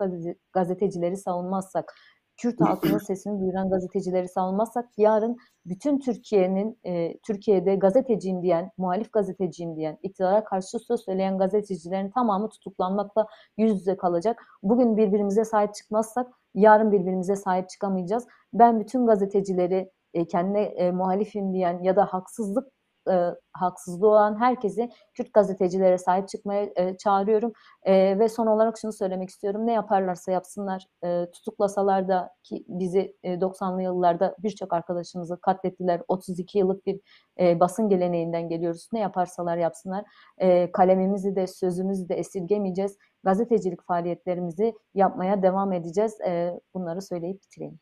gazetecileri 0.54 1.18
savunmazsak, 1.18 1.94
Kürt 2.38 2.62
halkının 2.62 2.98
sesini 2.98 3.40
duyuran 3.40 3.70
gazetecileri 3.70 4.28
savunmazsak 4.28 4.90
yarın 4.98 5.38
bütün 5.66 6.00
Türkiye'nin 6.00 6.80
e, 6.84 7.18
Türkiye'de 7.18 7.76
gazeteciyim 7.76 8.42
diyen, 8.42 8.72
muhalif 8.78 9.14
gazeteciyim 9.14 9.76
diyen, 9.76 9.98
iktidara 10.04 10.44
karşı 10.44 10.80
söz 10.80 11.02
söyleyen 11.06 11.38
gazetecilerin 11.38 12.10
tamamı 12.10 12.50
tutuklanmakla 12.50 13.28
yüz 13.58 13.80
yüze 13.80 13.98
kalacak. 13.98 14.44
Bugün 14.64 14.98
birbirimize 14.98 15.46
sahip 15.46 15.74
çıkmazsak 15.74 16.28
yarın 16.56 16.92
birbirimize 16.92 17.36
sahip 17.36 17.70
çıkamayacağız. 17.70 18.28
Ben 18.54 18.80
bütün 18.80 19.06
gazetecileri 19.06 19.92
e, 20.14 20.28
kendine 20.28 20.62
e, 20.62 20.92
muhalifim 20.92 21.54
diyen 21.54 21.84
ya 21.84 21.96
da 21.96 22.06
haksızlık 22.06 22.73
e, 23.12 23.36
haksızlığı 23.54 24.08
olan 24.08 24.40
herkesi 24.40 24.90
Kürt 25.14 25.34
gazetecilere 25.34 25.98
sahip 25.98 26.28
çıkmaya 26.30 26.70
e, 26.76 26.98
çağırıyorum. 26.98 27.54
E, 27.84 28.20
ve 28.20 28.30
son 28.30 28.48
olarak 28.48 28.78
şunu 28.78 28.94
söylemek 28.94 29.30
istiyorum. 29.30 29.68
Ne 29.68 29.74
yaparlarsa 29.74 30.32
yapsınlar, 30.32 30.88
e, 31.04 31.32
tutuklasalar 31.32 32.08
da 32.08 32.30
ki 32.44 32.66
bizi 32.68 33.16
e, 33.24 33.34
90'lı 33.34 33.82
yıllarda 33.82 34.36
birçok 34.40 34.74
arkadaşımızı 34.74 35.42
katlettiler. 35.42 36.02
32 36.08 36.58
yıllık 36.58 36.86
bir 36.86 37.00
e, 37.40 37.60
basın 37.60 37.90
geleneğinden 37.90 38.50
geliyoruz. 38.50 38.90
Ne 38.94 39.00
yaparsalar 39.00 39.58
yapsınlar. 39.58 40.06
E, 40.38 40.72
kalemimizi 40.72 41.36
de 41.36 41.48
sözümüzü 41.48 42.10
de 42.10 42.16
esirgemeyeceğiz. 42.16 42.98
Gazetecilik 43.24 43.84
faaliyetlerimizi 43.88 44.74
yapmaya 44.94 45.44
devam 45.44 45.74
edeceğiz. 45.74 46.22
E, 46.22 46.60
bunları 46.74 47.02
söyleyip 47.02 47.44
bitireyim. 47.44 47.80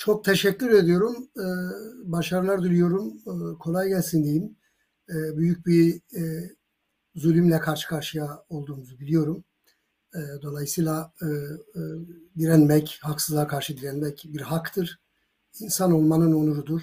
Çok 0.00 0.24
teşekkür 0.24 0.70
ediyorum. 0.70 1.28
Ee, 1.38 1.42
başarılar 2.12 2.62
diliyorum. 2.62 3.14
Ee, 3.26 3.58
kolay 3.58 3.88
gelsin 3.88 4.24
diyeyim. 4.24 4.56
Ee, 5.10 5.36
büyük 5.36 5.66
bir 5.66 5.94
e, 5.94 6.50
zulümle 7.14 7.60
karşı 7.60 7.88
karşıya 7.88 8.44
olduğumuzu 8.48 8.98
biliyorum. 8.98 9.44
Dolayısıyla 10.42 11.12
e, 11.22 11.26
e, 11.26 11.80
direnmek, 12.38 12.98
haksızlığa 13.02 13.46
karşı 13.46 13.76
direnmek 13.76 14.24
bir 14.28 14.40
haktır. 14.40 15.00
İnsan 15.60 15.92
olmanın 15.92 16.32
onurudur. 16.32 16.82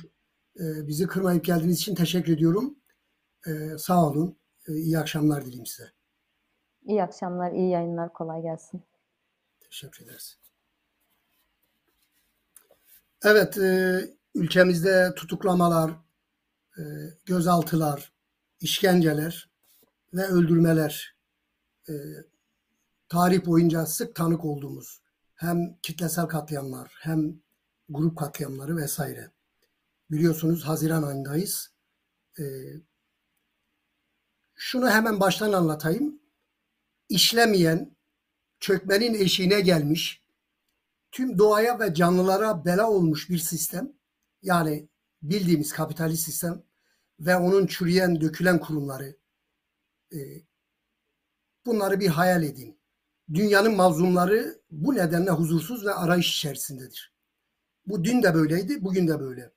Bizi 0.60 1.08
kırmayıp 1.08 1.46
geldiğiniz 1.46 1.78
için 1.78 1.96
teşekkür 1.96 2.34
ediyorum. 2.34 2.76
Sağ 3.78 4.08
olun. 4.08 4.38
İyi 4.68 5.00
akşamlar 5.00 5.46
dileyim 5.46 5.66
size. 5.66 5.90
İyi 6.86 7.04
akşamlar, 7.04 7.52
iyi 7.52 7.70
yayınlar. 7.70 8.14
Kolay 8.14 8.42
gelsin. 8.42 8.84
Teşekkür 9.60 10.06
ederiz. 10.06 10.40
Evet, 13.30 13.58
e, 13.58 14.00
ülkemizde 14.36 15.14
tutuklamalar, 15.16 15.92
e, 16.78 16.84
gözaltılar, 17.26 18.14
işkenceler 18.62 19.50
ve 20.14 20.24
öldürmeler 20.24 21.16
e, 21.90 21.94
tarih 23.10 23.46
boyunca 23.46 23.86
sık 23.86 24.16
tanık 24.16 24.46
olduğumuz 24.46 25.02
hem 25.36 25.78
kitlesel 25.82 26.26
katliamlar 26.26 26.96
hem 27.00 27.40
grup 27.90 28.18
katliamları 28.18 28.78
vesaire. 28.78 29.32
Biliyorsunuz 30.12 30.64
Haziran 30.64 31.04
ayındayız. 31.04 31.72
E, 32.40 32.44
şunu 34.56 34.90
hemen 34.90 35.20
baştan 35.20 35.54
anlatayım. 35.54 36.20
İşlemeyen, 37.10 37.96
çökmenin 38.60 39.14
eşiğine 39.14 39.62
gelmiş, 39.62 40.27
tüm 41.18 41.38
doğaya 41.38 41.80
ve 41.80 41.94
canlılara 41.94 42.66
bela 42.66 42.90
olmuş 42.90 43.30
bir 43.30 43.38
sistem. 43.38 43.94
Yani 44.42 44.90
bildiğimiz 45.22 45.74
kapitalist 45.74 46.24
sistem 46.24 46.64
ve 47.20 47.36
onun 47.36 47.68
çürüyen, 47.68 48.22
dökülen 48.22 48.60
kurumları. 48.60 49.18
E, 50.14 50.18
bunları 51.66 52.00
bir 52.00 52.08
hayal 52.08 52.44
edin. 52.44 52.80
Dünyanın 53.34 53.76
mazlumları 53.76 54.62
bu 54.72 54.96
nedenle 54.96 55.32
huzursuz 55.32 55.86
ve 55.86 55.94
arayış 55.94 56.38
içerisindedir. 56.38 57.14
Bu 57.86 58.04
dün 58.04 58.24
de 58.24 58.34
böyleydi, 58.34 58.84
bugün 58.84 59.08
de 59.08 59.20
böyle. 59.20 59.54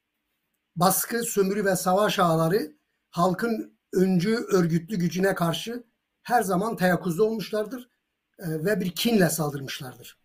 Baskı, 0.77 1.23
sömürü 1.23 1.65
ve 1.65 1.77
savaş 1.77 2.19
ağları 2.19 2.77
halkın 3.11 3.79
öncü 3.93 4.35
örgütlü 4.35 4.97
gücüne 4.97 5.35
karşı 5.35 5.85
her 6.23 6.43
zaman 6.43 6.77
teyakkuzda 6.77 7.25
olmuşlardır 7.25 7.91
e, 8.39 8.65
ve 8.65 8.81
bir 8.81 8.91
kinle 8.91 9.31
saldırmışlardır. 9.31 10.20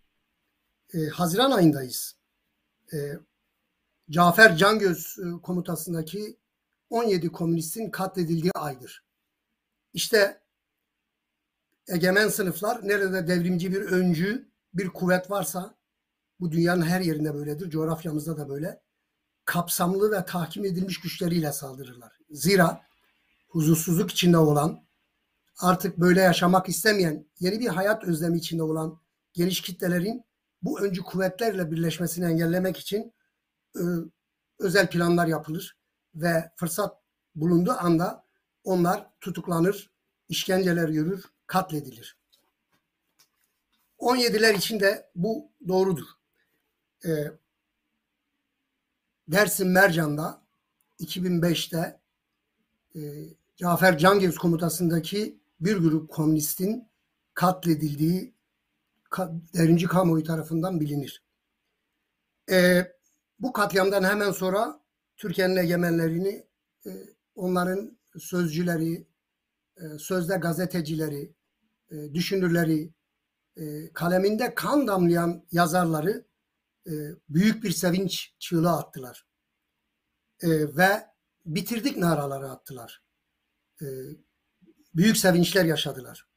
E, 0.95 1.07
Haziran 1.07 1.51
ayındayız. 1.51 2.15
E, 2.93 2.97
Cafer 4.09 4.57
Cangöz 4.57 5.17
e, 5.19 5.41
komutasındaki 5.41 6.37
17 6.89 7.31
komünistin 7.31 7.89
katledildiği 7.89 8.51
aydır. 8.55 9.03
İşte 9.93 10.41
egemen 11.87 12.27
sınıflar 12.27 12.87
nerede 12.87 13.27
devrimci 13.27 13.71
bir 13.71 13.81
öncü, 13.81 14.49
bir 14.73 14.89
kuvvet 14.89 15.31
varsa 15.31 15.75
bu 16.39 16.51
dünyanın 16.51 16.81
her 16.81 17.01
yerinde 17.01 17.33
böyledir, 17.33 17.69
coğrafyamızda 17.69 18.37
da 18.37 18.49
böyle. 18.49 18.81
Kapsamlı 19.45 20.11
ve 20.11 20.25
tahkim 20.25 20.65
edilmiş 20.65 20.99
güçleriyle 20.99 21.51
saldırırlar. 21.51 22.17
Zira 22.29 22.81
huzursuzluk 23.47 24.11
içinde 24.11 24.37
olan, 24.37 24.85
artık 25.59 25.97
böyle 25.97 26.21
yaşamak 26.21 26.69
istemeyen, 26.69 27.25
yeni 27.39 27.59
bir 27.59 27.67
hayat 27.67 28.03
özlemi 28.03 28.37
içinde 28.37 28.63
olan 28.63 28.99
geniş 29.33 29.61
kitlelerin 29.61 30.25
bu 30.65 30.81
öncü 30.81 31.03
kuvvetlerle 31.03 31.71
birleşmesini 31.71 32.25
engellemek 32.25 32.77
için 32.77 33.13
e, 33.75 33.83
özel 34.59 34.89
planlar 34.89 35.27
yapılır 35.27 35.77
ve 36.15 36.51
fırsat 36.55 36.97
bulunduğu 37.35 37.71
anda 37.71 38.25
onlar 38.63 39.09
tutuklanır, 39.21 39.91
işkenceler 40.29 40.89
yürür, 40.89 41.25
katledilir. 41.47 42.17
17'ler 43.99 44.57
için 44.57 44.79
de 44.79 45.11
bu 45.15 45.51
doğrudur. 45.67 46.07
E, 47.05 47.11
Dersim 49.27 49.71
Mercan'da 49.71 50.41
2005'te 50.99 51.99
e, 52.95 52.99
Cafer 53.55 53.97
Cangöz 53.97 54.37
komutasındaki 54.37 55.39
bir 55.59 55.77
grup 55.77 56.09
komünistin 56.09 56.89
katledildiği 57.33 58.34
derinci 59.53 59.87
kamuoyu 59.87 60.23
tarafından 60.23 60.79
bilinir. 60.79 61.23
E, 62.51 62.87
bu 63.39 63.53
katliamdan 63.53 64.03
hemen 64.03 64.31
sonra 64.31 64.81
Türkiye'nin 65.17 65.55
egemenlerini 65.55 66.47
e, 66.85 66.89
onların 67.35 67.97
sözcüleri, 68.17 69.07
e, 69.77 69.83
sözde 69.99 70.35
gazetecileri, 70.37 71.33
e, 71.91 72.13
düşünürleri, 72.13 72.93
e, 73.57 73.93
kaleminde 73.93 74.55
kan 74.55 74.87
damlayan 74.87 75.45
yazarları 75.51 76.25
e, 76.87 76.93
büyük 77.29 77.63
bir 77.63 77.71
sevinç 77.71 78.35
çığlığı 78.39 78.71
attılar. 78.71 79.27
E, 80.41 80.49
ve 80.77 81.05
bitirdik 81.45 81.97
naraları 81.97 82.49
attılar. 82.49 83.03
E, 83.81 83.85
büyük 84.95 85.17
sevinçler 85.17 85.65
yaşadılar. 85.65 86.27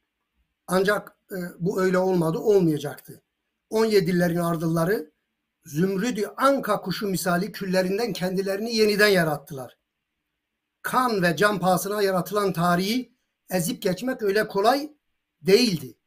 Ancak 0.71 1.17
e, 1.31 1.37
bu 1.59 1.81
öyle 1.81 1.97
olmadı, 1.97 2.37
olmayacaktı. 2.37 3.21
17'lerin 3.71 4.43
ardılları 4.43 5.11
zümrüdü 5.65 6.31
anka 6.37 6.81
kuşu 6.81 7.07
misali 7.07 7.51
küllerinden 7.51 8.13
kendilerini 8.13 8.75
yeniden 8.75 9.07
yarattılar. 9.07 9.77
Kan 10.81 11.23
ve 11.23 11.35
can 11.35 11.59
pahasına 11.59 12.01
yaratılan 12.01 12.53
tarihi 12.53 13.13
ezip 13.49 13.81
geçmek 13.81 14.21
öyle 14.21 14.47
kolay 14.47 14.93
değildi. 15.41 15.97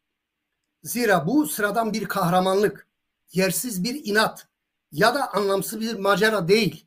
Zira 0.82 1.26
bu 1.26 1.46
sıradan 1.46 1.92
bir 1.92 2.04
kahramanlık, 2.04 2.88
yersiz 3.32 3.84
bir 3.84 4.00
inat 4.04 4.48
ya 4.92 5.14
da 5.14 5.32
anlamsız 5.32 5.80
bir 5.80 5.94
macera 5.94 6.48
değil. 6.48 6.86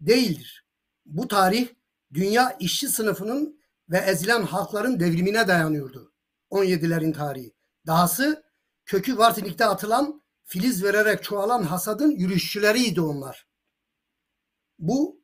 Değildir. 0.00 0.66
Bu 1.06 1.28
tarih 1.28 1.68
dünya 2.14 2.56
işçi 2.60 2.88
sınıfının 2.88 3.60
ve 3.88 3.98
ezilen 3.98 4.42
halkların 4.42 5.00
devrimine 5.00 5.48
dayanıyordu. 5.48 6.11
17'lerin 6.52 7.12
tarihi. 7.12 7.54
Dahası 7.86 8.44
kökü 8.84 9.18
Vartinik'te 9.18 9.64
atılan 9.64 10.22
filiz 10.44 10.84
vererek 10.84 11.22
çoğalan 11.22 11.62
hasadın 11.62 12.10
yürüyüşçüleriydi 12.10 13.00
onlar. 13.00 13.46
Bu 14.78 15.20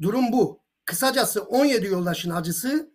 durum 0.00 0.32
bu. 0.32 0.62
Kısacası 0.84 1.42
17 1.42 1.86
yoldaşın 1.86 2.30
acısı 2.30 2.92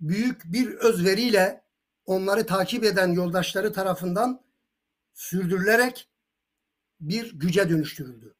büyük 0.00 0.44
bir 0.44 0.74
özveriyle 0.74 1.64
onları 2.06 2.46
takip 2.46 2.84
eden 2.84 3.12
yoldaşları 3.12 3.72
tarafından 3.72 4.44
sürdürülerek 5.14 6.08
bir 7.00 7.38
güce 7.38 7.70
dönüştürüldü. 7.70 8.34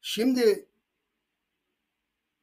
Şimdi 0.00 0.68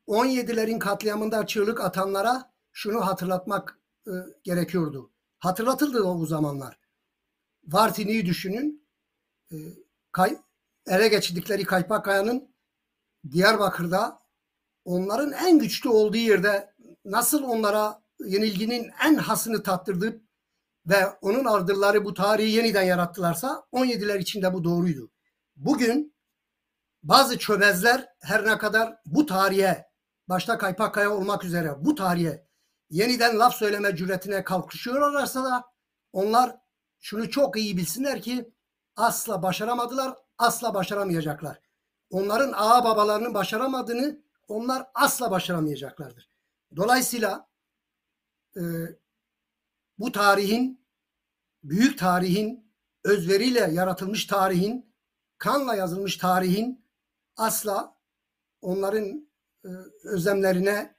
17'lerin 0.08 0.79
katliamında 0.79 1.47
çığlık 1.47 1.81
atanlara 1.81 2.53
şunu 2.71 3.08
hatırlatmak 3.08 3.79
e, 4.08 4.12
gerekiyordu. 4.43 5.14
Hatırlatıldı 5.45 6.03
o 6.03 6.25
zamanlar. 6.25 6.79
Vartini'yi 7.67 8.25
düşünün. 8.25 8.88
E, 9.51 9.55
kay, 10.12 10.38
ele 10.88 11.08
geçirdikleri 11.08 11.63
Kaypakkaya'nın 11.65 12.55
Diyarbakır'da 13.31 14.19
onların 14.86 15.31
en 15.31 15.60
güçlü 15.60 15.89
olduğu 15.89 16.17
yerde 16.17 16.73
nasıl 17.05 17.43
onlara 17.43 18.01
yenilginin 18.25 18.91
en 19.05 19.15
hasını 19.15 19.63
tattırdı 19.63 20.21
ve 20.86 21.08
onun 21.21 21.45
ardılları 21.45 22.05
bu 22.05 22.13
tarihi 22.13 22.51
yeniden 22.51 22.84
yarattılarsa 22.84 23.67
17'ler 23.73 24.19
içinde 24.19 24.53
bu 24.53 24.63
doğruydu. 24.63 25.12
Bugün 25.55 26.15
bazı 27.03 27.38
çömezler 27.39 28.08
her 28.21 28.45
ne 28.45 28.58
kadar 28.58 28.97
bu 29.05 29.25
tarihe 29.25 29.86
başta 30.27 30.58
Kaypakkaya 30.58 31.12
olmak 31.12 31.45
üzere 31.45 31.86
bu 31.86 31.95
tarihe 31.95 32.45
yeniden 32.89 33.39
laf 33.39 33.56
söyleme 33.56 33.95
cüretine 33.95 34.43
kalkışıyorlarsa 34.43 35.43
da 35.43 35.63
onlar 36.13 36.58
şunu 37.00 37.30
çok 37.30 37.58
iyi 37.58 37.78
bilsinler 37.78 38.21
ki 38.21 38.54
asla 38.95 39.43
başaramadılar, 39.43 40.17
asla 40.38 40.74
başaramayacaklar. 40.74 41.62
Onların 42.10 42.54
ağa 42.56 42.84
babalarının 42.84 43.34
başaramadığını 43.34 44.21
onlar 44.48 44.88
asla 44.93 45.32
başaramayacaklardır. 45.32 46.30
Dolayısıyla 46.76 47.50
e, 48.58 48.62
bu 49.98 50.12
tarihin, 50.12 50.88
büyük 51.63 52.00
tarihin, 52.00 52.71
özveriyle 53.04 53.60
yaratılmış 53.60 54.26
tarihin, 54.26 54.95
kanla 55.38 55.76
yazılmış 55.76 56.17
tarihin 56.17 56.86
asla 57.38 57.98
onların 58.62 59.30
e, 59.65 59.69
özlemlerine 60.04 60.94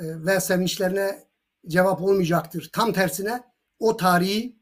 ve 0.00 0.40
sevinçlerine 0.40 1.24
cevap 1.66 2.02
olmayacaktır. 2.02 2.70
Tam 2.72 2.92
tersine 2.92 3.42
o 3.78 3.96
tarihi 3.96 4.60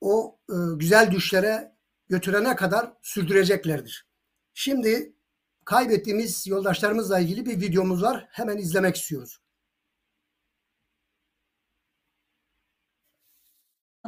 o 0.00 0.38
e, 0.50 0.54
güzel 0.76 1.10
düşlere 1.10 1.76
götürene 2.08 2.56
kadar 2.56 2.92
sürdüreceklerdir. 3.02 4.08
Şimdi 4.54 5.16
kaybettiğimiz 5.64 6.46
yoldaşlarımızla 6.46 7.18
ilgili 7.18 7.46
bir 7.46 7.60
videomuz 7.60 8.02
var. 8.02 8.28
Hemen 8.30 8.56
izlemek 8.56 8.96
istiyoruz. 8.96 9.38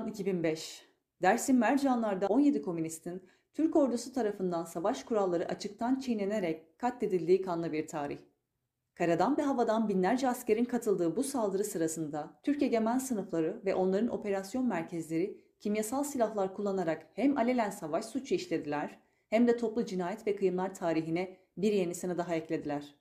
2005 0.09 0.89
Dersim 1.23 1.59
Mercanlar'da 1.59 2.27
17 2.27 2.63
komünistin 2.63 3.29
Türk 3.55 3.77
ordusu 3.77 4.13
tarafından 4.13 4.65
savaş 4.65 5.05
kuralları 5.05 5.49
açıktan 5.49 6.01
çiğnenerek 6.01 6.79
katledildiği 6.79 7.43
kanlı 7.43 7.73
bir 7.73 7.89
tarih. 7.89 8.19
Karadan 8.99 9.37
ve 9.37 9.43
havadan 9.43 9.89
binlerce 9.89 10.29
askerin 10.29 10.65
katıldığı 10.65 11.17
bu 11.17 11.23
saldırı 11.23 11.65
sırasında 11.65 12.41
Türk 12.43 12.63
egemen 12.63 12.99
sınıfları 12.99 13.61
ve 13.65 13.75
onların 13.75 14.09
operasyon 14.09 14.67
merkezleri 14.67 15.41
kimyasal 15.61 16.05
silahlar 16.05 16.55
kullanarak 16.55 17.07
hem 17.15 17.39
alelen 17.39 17.71
savaş 17.71 18.05
suçu 18.05 18.35
işlediler 18.35 18.99
hem 19.31 19.49
de 19.49 19.57
toplu 19.57 19.85
cinayet 19.85 20.27
ve 20.27 20.37
kıyımlar 20.37 20.75
tarihine 20.75 21.37
bir 21.57 21.73
yenisini 21.73 22.19
daha 22.19 22.35
eklediler. 22.35 22.95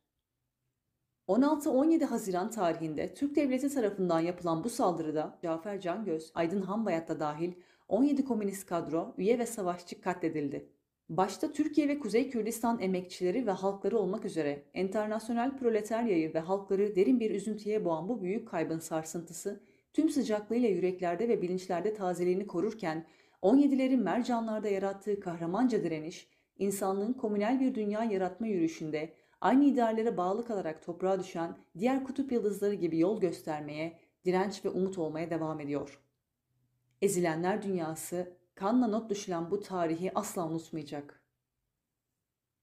16-17 1.28 2.06
Haziran 2.06 2.52
tarihinde 2.52 3.14
Türk 3.14 3.36
Devleti 3.36 3.70
tarafından 3.70 4.20
yapılan 4.20 4.64
bu 4.64 4.70
saldırıda 4.70 5.40
Cafer 5.44 5.82
Cangöz, 5.82 6.32
Aydın 6.36 6.62
Hanbayat 6.62 7.08
da 7.10 7.20
dahil 7.20 7.54
17 7.88 8.26
komünist 8.26 8.66
kadro, 8.66 9.14
üye 9.18 9.40
ve 9.40 9.46
savaşçı 9.46 10.02
katledildi. 10.02 10.77
Başta 11.10 11.52
Türkiye 11.52 11.88
ve 11.88 12.00
Kuzey 12.00 12.30
Kürdistan 12.30 12.80
emekçileri 12.82 13.48
ve 13.48 13.52
halkları 13.52 13.98
olmak 13.98 14.26
üzere 14.26 14.64
enternasyonel 14.74 15.58
proletaryayı 15.58 16.34
ve 16.34 16.40
halkları 16.40 16.96
derin 16.96 17.20
bir 17.20 17.32
üzüntüye 17.32 17.86
boğan 17.86 18.10
bu 18.10 18.22
büyük 18.22 18.48
kaybın 18.48 18.80
sarsıntısı 18.80 19.64
tüm 19.94 20.10
sıcaklığıyla 20.10 20.70
yüreklerde 20.70 21.30
ve 21.30 21.42
bilinçlerde 21.42 21.94
tazeliğini 21.94 22.48
korurken 22.48 23.06
17'lerin 23.42 24.04
mercanlarda 24.04 24.68
yarattığı 24.68 25.20
kahramanca 25.20 25.84
direniş, 25.84 26.28
insanlığın 26.58 27.14
komünel 27.14 27.60
bir 27.60 27.76
dünya 27.76 28.04
yaratma 28.04 28.48
yürüyüşünde 28.48 29.14
aynı 29.42 29.66
ideallere 29.66 30.18
bağlı 30.18 30.46
kalarak 30.46 30.84
toprağa 30.84 31.20
düşen 31.20 31.58
diğer 31.78 32.04
kutup 32.04 32.32
yıldızları 32.32 32.74
gibi 32.74 33.00
yol 33.00 33.22
göstermeye, 33.22 34.00
direnç 34.26 34.66
ve 34.66 34.70
umut 34.70 34.98
olmaya 34.98 35.30
devam 35.30 35.60
ediyor. 35.60 36.00
Ezilenler 37.02 37.62
dünyası 37.62 38.38
kanla 38.58 38.88
not 38.88 39.10
düşülen 39.10 39.52
bu 39.52 39.60
tarihi 39.60 40.12
asla 40.16 40.50
unutmayacak. 40.50 41.24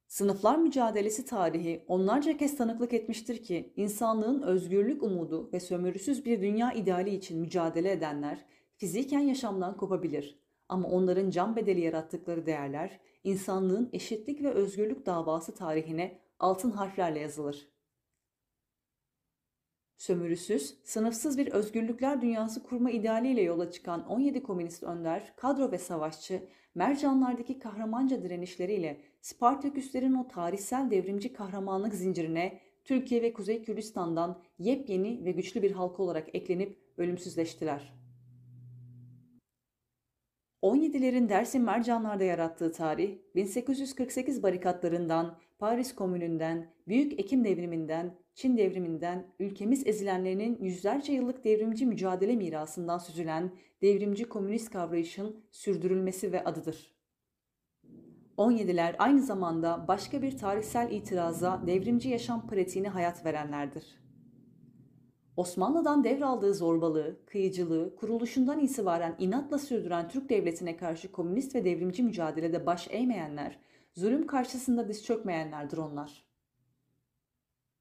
Sınıflar 0.06 0.58
mücadelesi 0.58 1.24
tarihi 1.24 1.84
onlarca 1.88 2.36
kez 2.36 2.56
tanıklık 2.56 2.92
etmiştir 2.92 3.42
ki 3.42 3.72
insanlığın 3.76 4.42
özgürlük 4.42 5.02
umudu 5.02 5.52
ve 5.52 5.60
sömürüsüz 5.60 6.24
bir 6.24 6.42
dünya 6.42 6.72
ideali 6.72 7.14
için 7.14 7.40
mücadele 7.40 7.92
edenler 7.92 8.44
fiziken 8.76 9.20
yaşamdan 9.20 9.76
kopabilir 9.76 10.38
ama 10.68 10.88
onların 10.88 11.30
can 11.30 11.56
bedeli 11.56 11.80
yarattıkları 11.80 12.46
değerler 12.46 13.00
insanlığın 13.24 13.90
eşitlik 13.92 14.42
ve 14.42 14.50
özgürlük 14.50 15.06
davası 15.06 15.54
tarihine 15.54 16.18
altın 16.38 16.70
harflerle 16.70 17.20
yazılır. 17.20 17.73
Sömürüsüz, 19.96 20.74
sınıfsız 20.84 21.38
bir 21.38 21.46
özgürlükler 21.46 22.20
dünyası 22.20 22.62
kurma 22.62 22.90
idealiyle 22.90 23.42
yola 23.42 23.70
çıkan 23.70 24.08
17 24.08 24.42
komünist 24.42 24.82
önder, 24.82 25.32
kadro 25.36 25.72
ve 25.72 25.78
savaşçı, 25.78 26.42
Mercanlardaki 26.74 27.58
kahramanca 27.58 28.22
direnişleriyle 28.22 29.00
Spartaküslerin 29.20 30.14
o 30.14 30.28
tarihsel 30.28 30.90
devrimci 30.90 31.32
kahramanlık 31.32 31.94
zincirine 31.94 32.60
Türkiye 32.84 33.22
ve 33.22 33.32
Kuzey 33.32 33.62
Kürdistan'dan 33.62 34.42
yepyeni 34.58 35.24
ve 35.24 35.32
güçlü 35.32 35.62
bir 35.62 35.70
halk 35.70 36.00
olarak 36.00 36.34
eklenip 36.34 36.78
ölümsüzleştiler. 36.96 37.94
17'lerin 40.62 41.28
Dersim 41.28 41.62
Mercanlar'da 41.62 42.24
yarattığı 42.24 42.72
tarih, 42.72 43.18
1848 43.34 44.42
barikatlarından, 44.42 45.38
Paris 45.64 45.94
Komünü'nden, 45.94 46.66
Büyük 46.88 47.20
Ekim 47.20 47.44
Devrimi'nden, 47.44 48.14
Çin 48.34 48.56
Devrimi'nden, 48.56 49.26
ülkemiz 49.38 49.86
ezilenlerinin 49.86 50.58
yüzlerce 50.62 51.12
yıllık 51.12 51.44
devrimci 51.44 51.86
mücadele 51.86 52.36
mirasından 52.36 52.98
süzülen 52.98 53.52
devrimci 53.82 54.24
komünist 54.24 54.70
kavrayışın 54.70 55.44
sürdürülmesi 55.50 56.32
ve 56.32 56.44
adıdır. 56.44 56.94
17'ler 58.38 58.96
aynı 58.98 59.22
zamanda 59.22 59.84
başka 59.88 60.22
bir 60.22 60.38
tarihsel 60.38 60.90
itiraza 60.90 61.62
devrimci 61.66 62.08
yaşam 62.08 62.46
pratiğine 62.46 62.88
hayat 62.88 63.24
verenlerdir. 63.24 64.00
Osmanlı'dan 65.36 66.04
devraldığı 66.04 66.54
zorbalığı, 66.54 67.24
kıyıcılığı, 67.26 67.96
kuruluşundan 67.96 68.60
itibaren 68.60 69.16
inatla 69.18 69.58
sürdüren 69.58 70.08
Türk 70.08 70.28
Devleti'ne 70.28 70.76
karşı 70.76 71.12
komünist 71.12 71.54
ve 71.54 71.64
devrimci 71.64 72.02
mücadelede 72.02 72.66
baş 72.66 72.88
eğmeyenler, 72.90 73.58
zulüm 73.94 74.26
karşısında 74.26 74.88
diz 74.88 75.04
çökmeyenlerdir 75.04 75.76
onlar. 75.76 76.24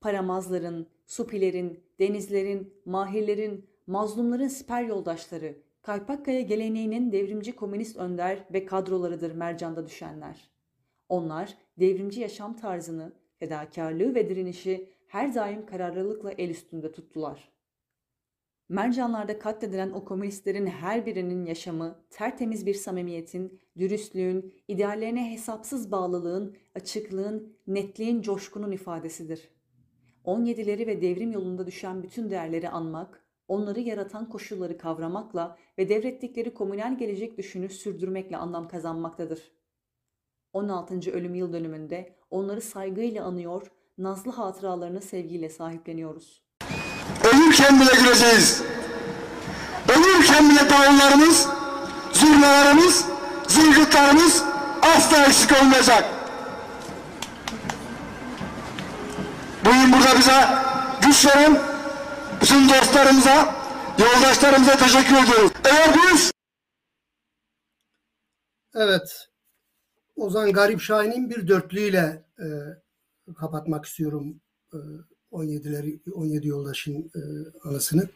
Paramazların, 0.02 0.88
supilerin, 1.06 1.84
denizlerin, 2.00 2.74
mahirlerin, 2.86 3.70
mazlumların 3.88 4.48
siper 4.48 4.84
yoldaşları, 4.84 5.56
Kaypakkaya 5.84 6.42
geleneğinin 6.42 7.12
devrimci 7.12 7.56
komünist 7.56 7.98
önder 7.98 8.40
ve 8.54 8.66
kadrolarıdır 8.66 9.32
mercanda 9.32 9.86
düşenler. 9.86 10.50
Onlar 11.10 11.58
devrimci 11.80 12.22
yaşam 12.22 12.58
tarzını, 12.58 13.14
fedakarlığı 13.40 14.16
ve 14.16 14.30
direnişi 14.30 14.90
her 15.08 15.36
daim 15.36 15.66
kararlılıkla 15.66 16.32
el 16.32 16.50
üstünde 16.50 16.92
tuttular. 16.92 17.53
Mercanlarda 18.74 19.40
katledilen 19.40 19.92
o 19.92 20.06
komünistlerin 20.06 20.68
her 20.68 21.06
birinin 21.06 21.46
yaşamı 21.46 21.96
tertemiz 22.10 22.66
bir 22.66 22.74
samimiyetin, 22.74 23.60
dürüstlüğün, 23.78 24.54
ideallerine 24.68 25.32
hesapsız 25.32 25.92
bağlılığın, 25.92 26.56
açıklığın, 26.76 27.58
netliğin, 27.68 28.22
coşkunun 28.22 28.72
ifadesidir. 28.72 29.50
17'leri 30.26 30.88
ve 30.88 31.02
devrim 31.02 31.32
yolunda 31.32 31.68
düşen 31.68 32.04
bütün 32.04 32.30
değerleri 32.30 32.70
anmak, 32.70 33.24
onları 33.48 33.80
yaratan 33.80 34.30
koşulları 34.30 34.78
kavramakla 34.78 35.58
ve 35.78 35.90
devrettikleri 35.90 36.54
komünel 36.54 36.98
gelecek 36.98 37.38
düşünü 37.38 37.70
sürdürmekle 37.70 38.38
anlam 38.38 38.68
kazanmaktadır. 38.68 39.52
16. 40.54 41.12
ölüm 41.12 41.36
yıl 41.36 41.54
dönümünde 41.54 42.16
onları 42.30 42.62
saygıyla 42.62 43.26
anıyor, 43.26 43.72
nazlı 43.98 44.32
hatıralarını 44.32 45.02
sevgiyle 45.02 45.50
sahipleniyoruz. 45.50 46.43
Ölürken 47.24 47.82
bile 47.82 47.92
güleceğiz. 48.02 48.62
Ölürken 49.90 50.50
bile 50.50 50.70
davullarımız, 50.70 51.48
zurnalarımız, 52.14 53.06
zılgıtlarımız 53.48 54.44
asla 54.82 55.26
eksik 55.26 55.52
olmayacak. 55.62 56.06
Bugün 59.66 59.94
burada 59.94 60.18
bize 60.18 60.48
güç 61.02 61.26
veren 61.26 61.60
bütün 62.42 62.70
dostlarımıza, 62.70 63.56
yoldaşlarımıza 63.98 64.76
teşekkür 64.76 65.16
ediyoruz. 65.16 65.52
Eğer 65.66 65.90
biz 65.96 66.34
Evet. 68.76 69.30
Ozan 70.16 70.54
Garip 70.54 70.82
Şahin'in 70.82 71.30
bir 71.30 71.48
dörtlüğüyle 71.48 72.26
e, 72.40 72.46
kapatmak 73.34 73.86
istiyorum 73.86 74.42
e, 74.74 74.78
17'leri 75.34 76.12
17 76.12 76.48
yoldaşın 76.48 77.12
e, 77.16 77.22
anısını. 77.68 78.10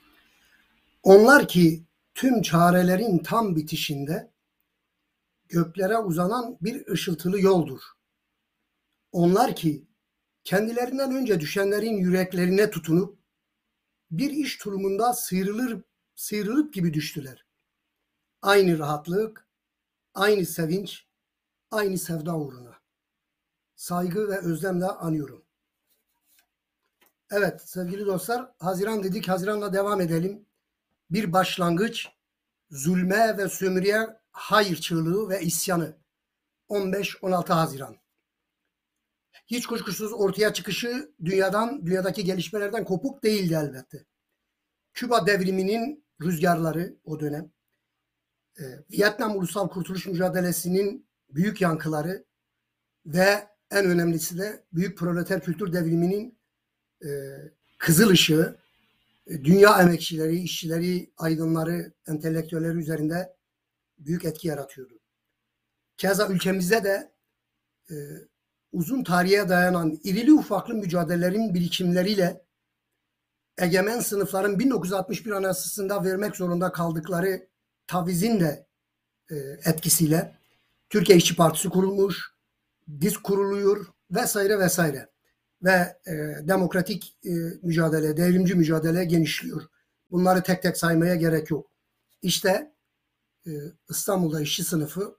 Onlar 1.03 1.47
ki 1.47 1.83
tüm 2.13 2.41
çarelerin 2.41 3.17
tam 3.17 3.55
bitişinde 3.55 4.31
göklere 5.49 5.97
uzanan 5.97 6.57
bir 6.61 6.87
ışıltılı 6.87 7.41
yoldur. 7.41 7.81
Onlar 9.11 9.55
ki 9.55 9.87
kendilerinden 10.43 11.15
önce 11.15 11.39
düşenlerin 11.39 11.97
yüreklerine 11.97 12.69
tutunup 12.69 13.17
bir 14.11 14.31
iş 14.31 14.57
tulumunda 14.57 15.13
sıyrılır 15.13 15.81
sıyrılıp 16.15 16.73
gibi 16.73 16.93
düştüler. 16.93 17.45
Aynı 18.41 18.79
rahatlık, 18.79 19.47
aynı 20.13 20.45
sevinç, 20.45 21.07
aynı 21.71 21.97
sevda 21.97 22.37
uğruna. 22.37 22.79
Saygı 23.75 24.27
ve 24.27 24.37
özlemle 24.37 24.85
anıyorum. 24.85 25.46
Evet 27.31 27.61
sevgili 27.69 28.05
dostlar 28.05 28.51
Haziran 28.59 29.03
dedik 29.03 29.27
Haziran'la 29.27 29.73
devam 29.73 30.01
edelim. 30.01 30.45
Bir 31.09 31.33
başlangıç 31.33 32.07
zulme 32.69 33.37
ve 33.37 33.49
sömürüye 33.49 34.07
hayır 34.31 34.75
çığlığı 34.75 35.29
ve 35.29 35.41
isyanı 35.41 35.97
15-16 36.69 37.53
Haziran. 37.53 37.97
Hiç 39.47 39.67
kuşkusuz 39.67 40.13
ortaya 40.13 40.53
çıkışı 40.53 41.11
dünyadan, 41.25 41.85
dünyadaki 41.85 42.23
gelişmelerden 42.23 42.85
kopuk 42.85 43.23
değildi 43.23 43.53
elbette. 43.53 44.05
Küba 44.93 45.27
devriminin 45.27 46.05
rüzgarları 46.21 46.97
o 47.03 47.19
dönem, 47.19 47.51
e, 48.59 48.63
Vietnam 48.91 49.37
Ulusal 49.37 49.69
Kurtuluş 49.69 50.07
Mücadelesi'nin 50.07 51.09
büyük 51.29 51.61
yankıları 51.61 52.25
ve 53.05 53.47
en 53.71 53.85
önemlisi 53.85 54.37
de 54.37 54.65
büyük 54.73 54.97
proleter 54.97 55.43
kültür 55.43 55.73
devriminin 55.73 56.36
e, 57.05 57.09
kızıl 57.77 58.09
ışığı, 58.09 58.57
e, 59.27 59.43
dünya 59.43 59.81
emekçileri, 59.81 60.39
işçileri, 60.39 61.11
aydınları, 61.17 61.93
entelektüelleri 62.07 62.77
üzerinde 62.77 63.35
büyük 63.97 64.25
etki 64.25 64.47
yaratıyordu. 64.47 64.99
Keza 65.97 66.27
ülkemizde 66.27 66.83
de 66.83 67.11
e, 67.91 67.95
uzun 68.71 69.03
tarihe 69.03 69.49
dayanan 69.49 69.99
irili 70.03 70.33
ufaklı 70.33 70.73
mücadelelerin 70.73 71.53
birikimleriyle 71.53 72.41
egemen 73.57 73.99
sınıfların 73.99 74.59
1961 74.59 75.31
Anayasası'nda 75.31 76.03
vermek 76.03 76.35
zorunda 76.35 76.71
kaldıkları 76.71 77.47
tavizin 77.87 78.39
de 78.39 78.67
e, 79.31 79.35
etkisiyle 79.65 80.37
Türkiye 80.89 81.17
İşçi 81.17 81.35
Partisi 81.35 81.69
kurulmuş, 81.69 82.31
DİSK 82.99 83.23
kuruluyor 83.23 83.85
vesaire 84.11 84.59
vesaire. 84.59 85.09
Ve 85.67 85.97
e, 86.07 86.13
demokratik 86.47 87.17
e, 87.25 87.29
mücadele, 87.61 88.17
devrimci 88.17 88.55
mücadele 88.55 89.05
genişliyor. 89.05 89.63
Bunları 90.11 90.43
tek 90.43 90.61
tek 90.61 90.77
saymaya 90.77 91.15
gerek 91.15 91.49
yok. 91.51 91.71
İşte 92.21 92.73
e, 93.47 93.51
İstanbul'da 93.89 94.41
işçi 94.41 94.63
sınıfı 94.63 95.17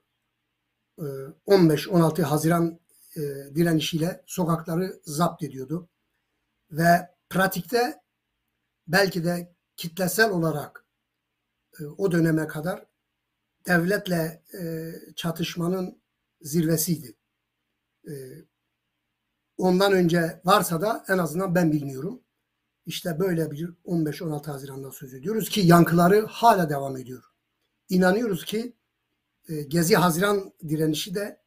e, 0.97 1.05
15-16 1.47 2.21
Haziran 2.21 2.79
e, 3.15 3.21
direnişiyle 3.55 4.23
sokakları 4.25 4.99
zapt 5.03 5.43
ediyordu. 5.43 5.89
Ve 6.71 7.09
pratikte 7.29 8.01
belki 8.87 9.23
de 9.23 9.55
kitlesel 9.75 10.31
olarak 10.31 10.85
e, 11.79 11.85
o 11.85 12.11
döneme 12.11 12.47
kadar 12.47 12.85
devletle 13.67 14.43
e, 14.61 14.93
çatışmanın 15.15 16.01
zirvesiydi. 16.41 17.15
E, 18.07 18.13
ondan 19.59 19.93
önce 19.93 20.41
varsa 20.45 20.81
da 20.81 21.05
en 21.07 21.17
azından 21.17 21.55
ben 21.55 21.71
bilmiyorum. 21.71 22.21
İşte 22.85 23.19
böyle 23.19 23.51
bir 23.51 23.69
15-16 23.85 24.45
Haziran'dan 24.45 24.89
söz 24.89 25.13
ediyoruz 25.13 25.49
ki 25.49 25.61
yankıları 25.61 26.25
hala 26.25 26.69
devam 26.69 26.97
ediyor. 26.97 27.23
İnanıyoruz 27.89 28.45
ki 28.45 28.75
e, 29.49 29.61
Gezi 29.61 29.95
Haziran 29.95 30.53
direnişi 30.69 31.15
de 31.15 31.41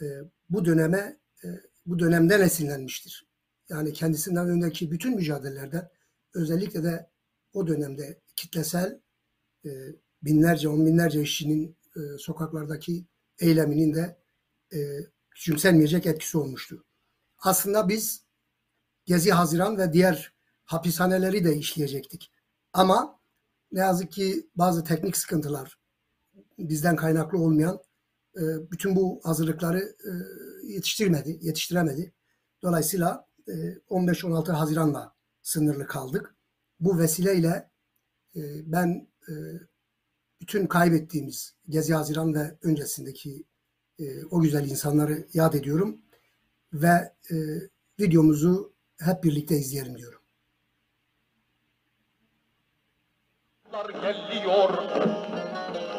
e, 0.00 0.04
bu 0.50 0.64
döneme 0.64 1.18
e, 1.44 1.48
bu 1.86 1.98
dönemden 1.98 2.40
esinlenmiştir. 2.40 3.28
Yani 3.68 3.92
kendisinden 3.92 4.48
öndeki 4.48 4.90
bütün 4.90 5.16
mücadelelerde 5.16 5.90
özellikle 6.34 6.82
de 6.82 7.10
o 7.52 7.66
dönemde 7.66 8.20
kitlesel 8.36 9.00
e, 9.64 9.70
binlerce, 10.22 10.68
on 10.68 10.86
binlerce 10.86 11.22
işçinin 11.22 11.76
e, 11.96 12.00
sokaklardaki 12.18 13.04
eyleminin 13.40 13.94
de 13.94 14.18
e, 14.72 14.78
küçümsenmeyecek 15.30 16.06
etkisi 16.06 16.38
olmuştu. 16.38 16.84
Aslında 17.40 17.88
biz 17.88 18.24
Gezi 19.04 19.30
Haziran 19.30 19.78
ve 19.78 19.92
diğer 19.92 20.34
hapishaneleri 20.64 21.44
de 21.44 21.56
işleyecektik. 21.56 22.32
Ama 22.72 23.20
ne 23.72 23.80
yazık 23.80 24.12
ki 24.12 24.50
bazı 24.54 24.84
teknik 24.84 25.16
sıkıntılar 25.16 25.78
bizden 26.58 26.96
kaynaklı 26.96 27.38
olmayan 27.38 27.80
e, 28.36 28.70
bütün 28.70 28.96
bu 28.96 29.20
hazırlıkları 29.24 29.78
e, 29.78 30.10
yetiştirmedi, 30.66 31.38
yetiştiremedi. 31.40 32.14
Dolayısıyla 32.62 33.26
e, 33.48 33.52
15-16 33.52 34.52
Haziran'la 34.52 35.14
sınırlı 35.42 35.86
kaldık. 35.86 36.34
Bu 36.80 36.98
vesileyle 36.98 37.70
e, 38.36 38.40
ben 38.72 39.08
e, 39.28 39.32
bütün 40.40 40.66
kaybettiğimiz 40.66 41.54
Gezi 41.68 41.94
Haziran 41.94 42.34
ve 42.34 42.58
öncesindeki 42.62 43.44
e, 43.98 44.24
o 44.24 44.40
güzel 44.40 44.70
insanları 44.70 45.26
yad 45.34 45.54
ediyorum 45.54 46.02
ve 46.72 47.12
e, 47.30 47.36
videomuzu 48.00 48.72
hep 49.00 49.24
birlikte 49.24 49.56
izleyelim 49.56 49.98
diyorum. 49.98 50.20
geliyor. 54.02 54.70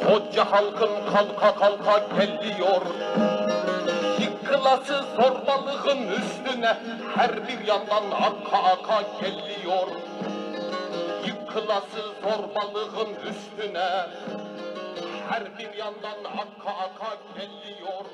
Koca 0.06 0.52
halkın 0.52 1.12
kalka 1.12 1.56
kalka 1.56 1.98
geliyor. 2.18 2.82
Yıkılası 4.22 5.04
zorbalığın 5.16 6.08
üstüne 6.08 6.78
her 7.16 7.48
bir 7.48 7.68
yandan 7.68 8.12
aka 8.12 8.58
aka 8.58 9.02
geliyor. 9.22 9.88
Yıkılası 11.28 12.02
zorbalığın 12.22 13.16
üstüne 13.30 14.08
her 15.30 15.58
bir 15.60 15.74
yandan 15.78 16.24
aka 16.24 16.70
aka 16.70 17.18
geliyor. 17.36 18.06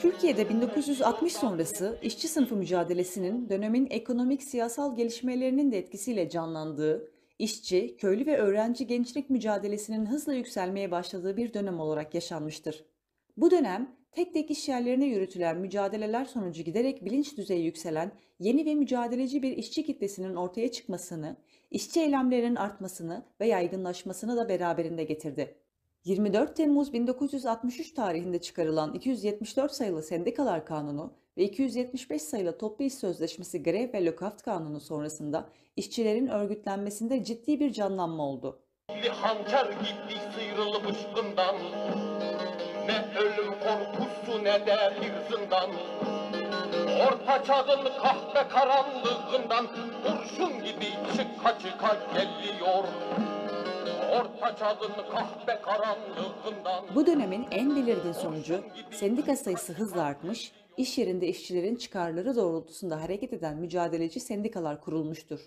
Türkiye'de 0.00 0.48
1960 0.48 1.32
sonrası 1.32 1.98
işçi 2.02 2.28
sınıfı 2.28 2.56
mücadelesinin 2.56 3.48
dönemin 3.48 3.86
ekonomik 3.90 4.42
siyasal 4.42 4.96
gelişmelerinin 4.96 5.72
de 5.72 5.78
etkisiyle 5.78 6.28
canlandığı, 6.28 7.10
işçi, 7.38 7.96
köylü 7.96 8.26
ve 8.26 8.38
öğrenci 8.38 8.86
gençlik 8.86 9.30
mücadelesinin 9.30 10.06
hızla 10.06 10.34
yükselmeye 10.34 10.90
başladığı 10.90 11.36
bir 11.36 11.54
dönem 11.54 11.80
olarak 11.80 12.14
yaşanmıştır. 12.14 12.84
Bu 13.36 13.50
dönem 13.50 13.96
tek 14.12 14.34
tek 14.34 14.50
iş 14.50 14.68
yerlerine 14.68 15.06
yürütülen 15.06 15.56
mücadeleler 15.56 16.24
sonucu 16.24 16.62
giderek 16.62 17.04
bilinç 17.04 17.36
düzeyi 17.36 17.64
yükselen 17.64 18.12
yeni 18.38 18.66
ve 18.66 18.74
mücadeleci 18.74 19.42
bir 19.42 19.56
işçi 19.56 19.86
kitlesinin 19.86 20.34
ortaya 20.34 20.72
çıkmasını, 20.72 21.36
işçi 21.70 22.00
eylemlerinin 22.00 22.56
artmasını 22.56 23.24
ve 23.40 23.46
yaygınlaşmasını 23.46 24.36
da 24.36 24.48
beraberinde 24.48 25.04
getirdi. 25.04 25.56
24 26.04 26.56
Temmuz 26.56 26.92
1963 26.92 27.94
tarihinde 27.94 28.40
çıkarılan 28.40 28.94
274 28.94 29.72
sayılı 29.72 30.02
Sendikalar 30.02 30.66
Kanunu 30.66 31.12
ve 31.36 31.44
275 31.44 32.22
sayılı 32.22 32.58
Toplu 32.58 32.84
İş 32.84 32.94
Sözleşmesi 32.94 33.62
Grev 33.62 33.92
ve 33.92 34.04
Lockout 34.04 34.42
Kanunu 34.42 34.80
sonrasında 34.80 35.48
işçilerin 35.76 36.26
örgütlenmesinde 36.26 37.24
ciddi 37.24 37.60
bir 37.60 37.72
canlanma 37.72 38.22
oldu. 38.22 38.62
Hançer 39.10 39.64
gitti 39.66 40.20
sıyrılmış 40.34 40.98
gından 41.14 41.56
Ne 42.86 43.18
ölüm 43.18 43.52
korkusu 43.52 44.44
ne 44.44 44.66
de 44.66 44.76
bir 45.00 45.36
zindan. 45.36 45.70
Orta 47.06 47.44
çağın 47.44 47.84
kahpe 48.02 48.48
karanlığından 48.48 49.66
Kurşun 50.02 50.64
gibi 50.64 50.86
çıka 51.16 51.58
çıka 51.58 51.96
geliyor 52.14 52.84
Bu 56.94 57.06
dönemin 57.06 57.46
en 57.50 57.76
belirgin 57.76 58.12
sonucu 58.12 58.64
sendika 58.90 59.36
sayısı 59.36 59.72
hızla 59.72 60.02
artmış, 60.02 60.52
iş 60.76 60.98
yerinde 60.98 61.28
işçilerin 61.28 61.76
çıkarları 61.76 62.36
doğrultusunda 62.36 63.02
hareket 63.02 63.32
eden 63.32 63.56
mücadeleci 63.56 64.20
sendikalar 64.20 64.80
kurulmuştur. 64.80 65.40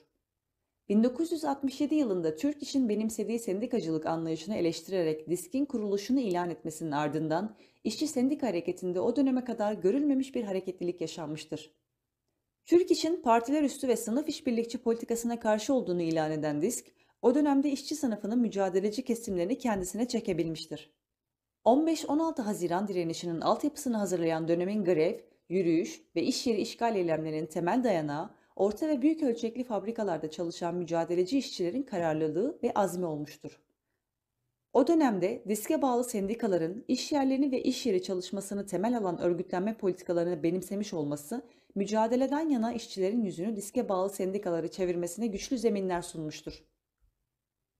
1967 0.89 1.95
yılında 1.95 2.35
Türk 2.35 2.63
İş'in 2.63 2.89
benimsediği 2.89 3.39
sendikacılık 3.39 4.05
anlayışını 4.05 4.55
eleştirerek 4.55 5.29
diskin 5.29 5.65
kuruluşunu 5.65 6.19
ilan 6.19 6.49
etmesinin 6.49 6.91
ardından 6.91 7.55
işçi 7.83 8.07
sendika 8.07 8.47
hareketinde 8.47 8.99
o 8.99 9.15
döneme 9.15 9.43
kadar 9.43 9.73
görülmemiş 9.73 10.35
bir 10.35 10.43
hareketlilik 10.43 11.01
yaşanmıştır. 11.01 11.71
Türk 12.65 12.91
İş'in 12.91 13.21
partiler 13.21 13.63
üstü 13.63 13.87
ve 13.87 13.95
sınıf 13.95 14.29
işbirlikçi 14.29 14.77
politikasına 14.77 15.39
karşı 15.39 15.73
olduğunu 15.73 16.01
ilan 16.01 16.31
eden 16.31 16.61
disk, 16.61 16.87
o 17.23 17.35
dönemde 17.35 17.71
işçi 17.71 17.95
sınıfının 17.95 18.39
mücadeleci 18.39 19.05
kesimlerini 19.05 19.57
kendisine 19.57 20.07
çekebilmiştir. 20.07 20.93
15-16 21.65 22.41
Haziran 22.41 22.87
direnişinin 22.87 23.41
altyapısını 23.41 23.97
hazırlayan 23.97 24.47
dönemin 24.47 24.83
grev, 24.83 25.19
yürüyüş 25.49 26.01
ve 26.15 26.23
iş 26.23 26.47
yeri 26.47 26.61
işgal 26.61 26.95
eylemlerinin 26.95 27.45
temel 27.45 27.83
dayanağı, 27.83 28.29
orta 28.55 28.87
ve 28.87 29.01
büyük 29.01 29.23
ölçekli 29.23 29.63
fabrikalarda 29.63 30.31
çalışan 30.31 30.75
mücadeleci 30.75 31.37
işçilerin 31.37 31.83
kararlılığı 31.83 32.59
ve 32.63 32.71
azmi 32.73 33.05
olmuştur. 33.05 33.59
O 34.73 34.87
dönemde 34.87 35.43
diske 35.47 35.81
bağlı 35.81 36.03
sendikaların 36.03 36.85
iş 36.87 37.11
yerlerini 37.11 37.51
ve 37.51 37.63
iş 37.63 37.85
yeri 37.85 38.03
çalışmasını 38.03 38.65
temel 38.65 38.97
alan 38.97 39.21
örgütlenme 39.21 39.77
politikalarını 39.77 40.43
benimsemiş 40.43 40.93
olması, 40.93 41.41
mücadeleden 41.75 42.49
yana 42.49 42.73
işçilerin 42.73 43.23
yüzünü 43.23 43.55
diske 43.55 43.89
bağlı 43.89 44.09
sendikaları 44.09 44.71
çevirmesine 44.71 45.27
güçlü 45.27 45.57
zeminler 45.57 46.01
sunmuştur. 46.01 46.72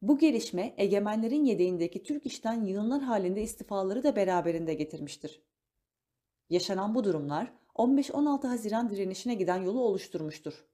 Bu 0.03 0.17
gelişme 0.17 0.73
egemenlerin 0.77 1.45
yedeğindeki 1.45 2.03
Türk 2.03 2.25
işten 2.25 2.65
yığınlar 2.65 3.01
halinde 3.01 3.41
istifaları 3.41 4.03
da 4.03 4.15
beraberinde 4.15 4.73
getirmiştir. 4.73 5.41
Yaşanan 6.49 6.95
bu 6.95 7.03
durumlar 7.03 7.53
15-16 7.75 8.47
Haziran 8.47 8.89
direnişine 8.89 9.33
giden 9.33 9.61
yolu 9.61 9.81
oluşturmuştur. 9.81 10.65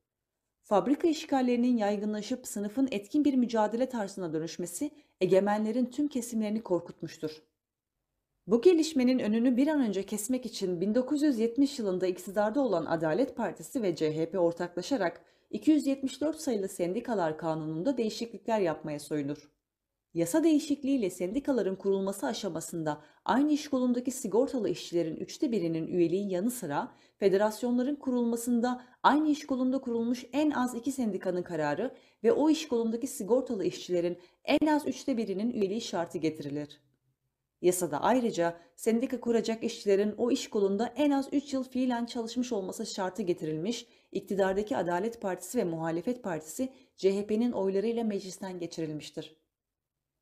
Fabrika 0.64 1.08
işgallerinin 1.08 1.78
yaygınlaşıp 1.78 2.48
sınıfın 2.48 2.88
etkin 2.92 3.26
bir 3.26 3.34
mücadele 3.34 3.90
tarzına 3.90 4.34
dönüşmesi 4.34 4.92
egemenlerin 5.22 5.86
tüm 5.86 6.08
kesimlerini 6.08 6.62
korkutmuştur. 6.62 7.44
Bu 8.48 8.62
gelişmenin 8.62 9.20
önünü 9.20 9.58
bir 9.58 9.68
an 9.68 9.82
önce 9.82 10.04
kesmek 10.06 10.46
için 10.46 10.82
1970 10.82 11.80
yılında 11.80 12.08
iktidarda 12.08 12.62
olan 12.62 12.86
Adalet 12.86 13.36
Partisi 13.36 13.84
ve 13.84 13.96
CHP 13.96 14.36
ortaklaşarak 14.40 15.22
274 15.50 16.36
sayılı 16.42 16.70
Sendikalar 16.70 17.38
Kanunu'nda 17.38 17.98
değişiklikler 17.98 18.60
yapmaya 18.60 19.00
soyunur. 19.00 19.52
Yasa 20.14 20.44
değişikliğiyle 20.44 21.10
sendikaların 21.10 21.76
kurulması 21.76 22.28
aşamasında 22.28 23.02
aynı 23.26 23.52
iş 23.52 23.68
kolundaki 23.68 24.12
sigortalı 24.12 24.70
işçilerin 24.70 25.16
üçte 25.16 25.52
birinin 25.52 25.88
üyeliği 25.88 26.32
yanı 26.32 26.52
sıra 26.52 26.92
federasyonların 27.18 27.96
kurulmasında 27.96 28.82
aynı 29.04 29.30
iş 29.30 29.46
kolunda 29.48 29.82
kurulmuş 29.82 30.26
en 30.34 30.52
az 30.52 30.76
iki 30.76 30.92
sendikanın 30.92 31.44
kararı 31.44 31.96
ve 32.24 32.32
o 32.32 32.50
iş 32.50 32.68
kolundaki 32.68 33.08
sigortalı 33.08 33.66
işçilerin 33.66 34.18
en 34.46 34.68
az 34.68 34.88
üçte 34.88 35.18
birinin 35.18 35.52
üyeliği 35.52 35.82
şartı 35.82 36.18
getirilir. 36.18 36.89
Yasada 37.62 38.02
ayrıca 38.02 38.58
sendika 38.76 39.20
kuracak 39.20 39.64
işçilerin 39.64 40.14
o 40.18 40.32
iş 40.32 40.50
kolunda 40.50 40.94
en 40.96 41.12
az 41.12 41.30
3 41.32 41.54
yıl 41.54 41.64
fiilen 41.64 42.06
çalışmış 42.06 42.52
olması 42.52 42.86
şartı 42.86 43.22
getirilmiş, 43.22 43.88
iktidardaki 44.12 44.78
Adalet 44.78 45.22
Partisi 45.22 45.58
ve 45.58 45.64
Muhalefet 45.64 46.24
Partisi 46.24 46.70
CHP'nin 46.98 47.52
oylarıyla 47.52 48.04
meclisten 48.04 48.60
geçirilmiştir. 48.60 49.36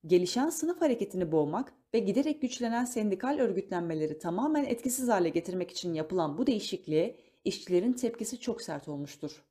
Gelişen 0.05 0.49
sınıf 0.49 0.81
hareketini 0.81 1.31
boğmak 1.31 1.73
ve 1.93 1.99
giderek 1.99 2.41
güçlenen 2.41 2.85
sendikal 2.85 3.39
örgütlenmeleri 3.39 4.19
tamamen 4.19 4.65
etkisiz 4.65 5.09
hale 5.09 5.29
getirmek 5.29 5.71
için 5.71 5.93
yapılan 5.93 6.37
bu 6.37 6.47
değişikliğe 6.47 7.17
işçilerin 7.45 7.93
tepkisi 7.93 8.39
çok 8.39 8.61
sert 8.61 8.87
olmuştur. 8.87 9.46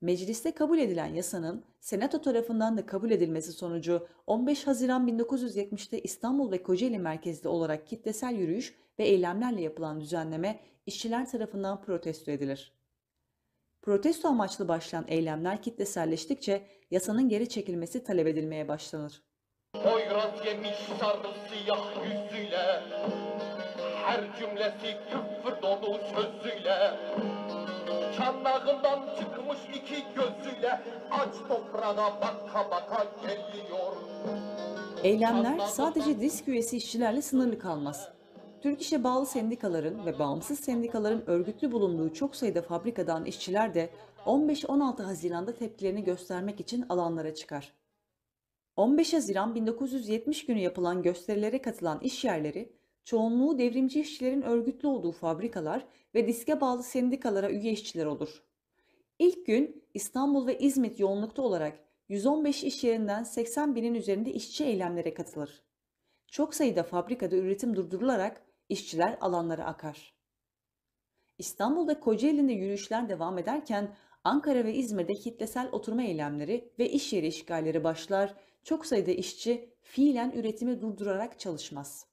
Mecliste 0.00 0.54
kabul 0.54 0.78
edilen 0.78 1.14
yasanın 1.14 1.64
Senato 1.80 2.20
tarafından 2.20 2.76
da 2.78 2.86
kabul 2.86 3.10
edilmesi 3.10 3.52
sonucu 3.52 4.08
15 4.26 4.66
Haziran 4.66 5.08
1970'te 5.08 6.00
İstanbul 6.00 6.52
ve 6.52 6.62
Kocaeli 6.62 6.98
merkezli 6.98 7.48
olarak 7.48 7.86
kitlesel 7.86 8.34
yürüyüş 8.34 8.74
ve 8.98 9.04
eylemlerle 9.04 9.62
yapılan 9.62 10.00
düzenleme 10.00 10.60
işçiler 10.86 11.30
tarafından 11.30 11.82
protesto 11.82 12.30
edilir. 12.30 12.72
Protesto 13.82 14.28
amaçlı 14.28 14.68
başlayan 14.68 15.04
eylemler 15.08 15.62
kitleselleştikçe 15.62 16.66
yasanın 16.90 17.28
geri 17.28 17.48
çekilmesi 17.48 18.04
talep 18.04 18.26
edilmeye 18.26 18.68
başlanır. 18.68 19.22
Poyraz 19.72 20.46
yemiş 20.46 20.76
sarı 21.00 21.28
siyah 21.48 22.04
yüzüyle 22.04 22.82
Her 24.04 24.38
cümlesi 24.38 24.96
küfür 25.10 25.62
dolu 25.62 26.00
sözüyle 26.14 26.98
Çanağından 28.18 29.16
çıkmış 29.18 29.58
iki 29.74 30.04
gözüyle 30.14 30.80
Aç 31.10 31.34
toprağa 31.48 31.96
baka 31.96 32.70
baka 32.70 33.06
geliyor 33.22 33.92
Eylemler 35.02 35.58
sadece 35.58 36.20
disk 36.20 36.48
üyesi 36.48 36.76
işçilerle 36.76 37.22
sınırlı 37.22 37.58
kalmaz. 37.58 38.08
Türk 38.62 38.82
İş'e 38.82 39.04
bağlı 39.04 39.26
sendikaların 39.26 40.06
ve 40.06 40.18
bağımsız 40.18 40.60
sendikaların 40.60 41.30
örgütlü 41.30 41.72
bulunduğu 41.72 42.12
çok 42.12 42.36
sayıda 42.36 42.62
fabrikadan 42.62 43.24
işçiler 43.24 43.74
de 43.74 43.90
15-16 44.26 45.02
Haziran'da 45.02 45.54
tepkilerini 45.54 46.04
göstermek 46.04 46.60
için 46.60 46.86
alanlara 46.88 47.34
çıkar. 47.34 47.72
15 48.76 49.14
Haziran 49.14 49.54
1970 49.54 50.46
günü 50.46 50.60
yapılan 50.60 51.02
gösterilere 51.02 51.62
katılan 51.62 52.00
iş 52.00 52.24
yerleri, 52.24 52.72
çoğunluğu 53.08 53.58
devrimci 53.58 54.00
işçilerin 54.00 54.42
örgütlü 54.42 54.88
olduğu 54.88 55.12
fabrikalar 55.12 55.86
ve 56.14 56.26
diske 56.26 56.60
bağlı 56.60 56.82
sendikalara 56.82 57.50
üye 57.50 57.72
işçiler 57.72 58.06
olur. 58.06 58.42
İlk 59.18 59.46
gün 59.46 59.84
İstanbul 59.94 60.46
ve 60.46 60.58
İzmit 60.58 61.00
yoğunlukta 61.00 61.42
olarak 61.42 61.78
115 62.08 62.64
iş 62.64 62.84
yerinden 62.84 63.22
80 63.22 63.74
binin 63.74 63.94
üzerinde 63.94 64.32
işçi 64.32 64.64
eylemlere 64.64 65.14
katılır. 65.14 65.62
Çok 66.26 66.54
sayıda 66.54 66.82
fabrikada 66.82 67.36
üretim 67.36 67.76
durdurularak 67.76 68.42
işçiler 68.68 69.18
alanlara 69.20 69.64
akar. 69.64 70.14
İstanbul 71.38 71.88
ve 71.88 72.00
Kocaeli'nde 72.00 72.52
yürüyüşler 72.52 73.08
devam 73.08 73.38
ederken 73.38 73.96
Ankara 74.24 74.64
ve 74.64 74.74
İzmir'de 74.74 75.14
kitlesel 75.14 75.68
oturma 75.72 76.02
eylemleri 76.02 76.72
ve 76.78 76.90
iş 76.90 77.12
yeri 77.12 77.26
işgalleri 77.26 77.84
başlar, 77.84 78.34
çok 78.64 78.86
sayıda 78.86 79.10
işçi 79.10 79.74
fiilen 79.80 80.30
üretimi 80.30 80.80
durdurarak 80.80 81.38
çalışmaz. 81.38 82.08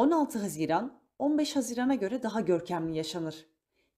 16 0.00 0.38
Haziran, 0.38 1.00
15 1.18 1.56
Haziran'a 1.56 1.94
göre 1.94 2.22
daha 2.22 2.40
görkemli 2.40 2.96
yaşanır. 2.96 3.46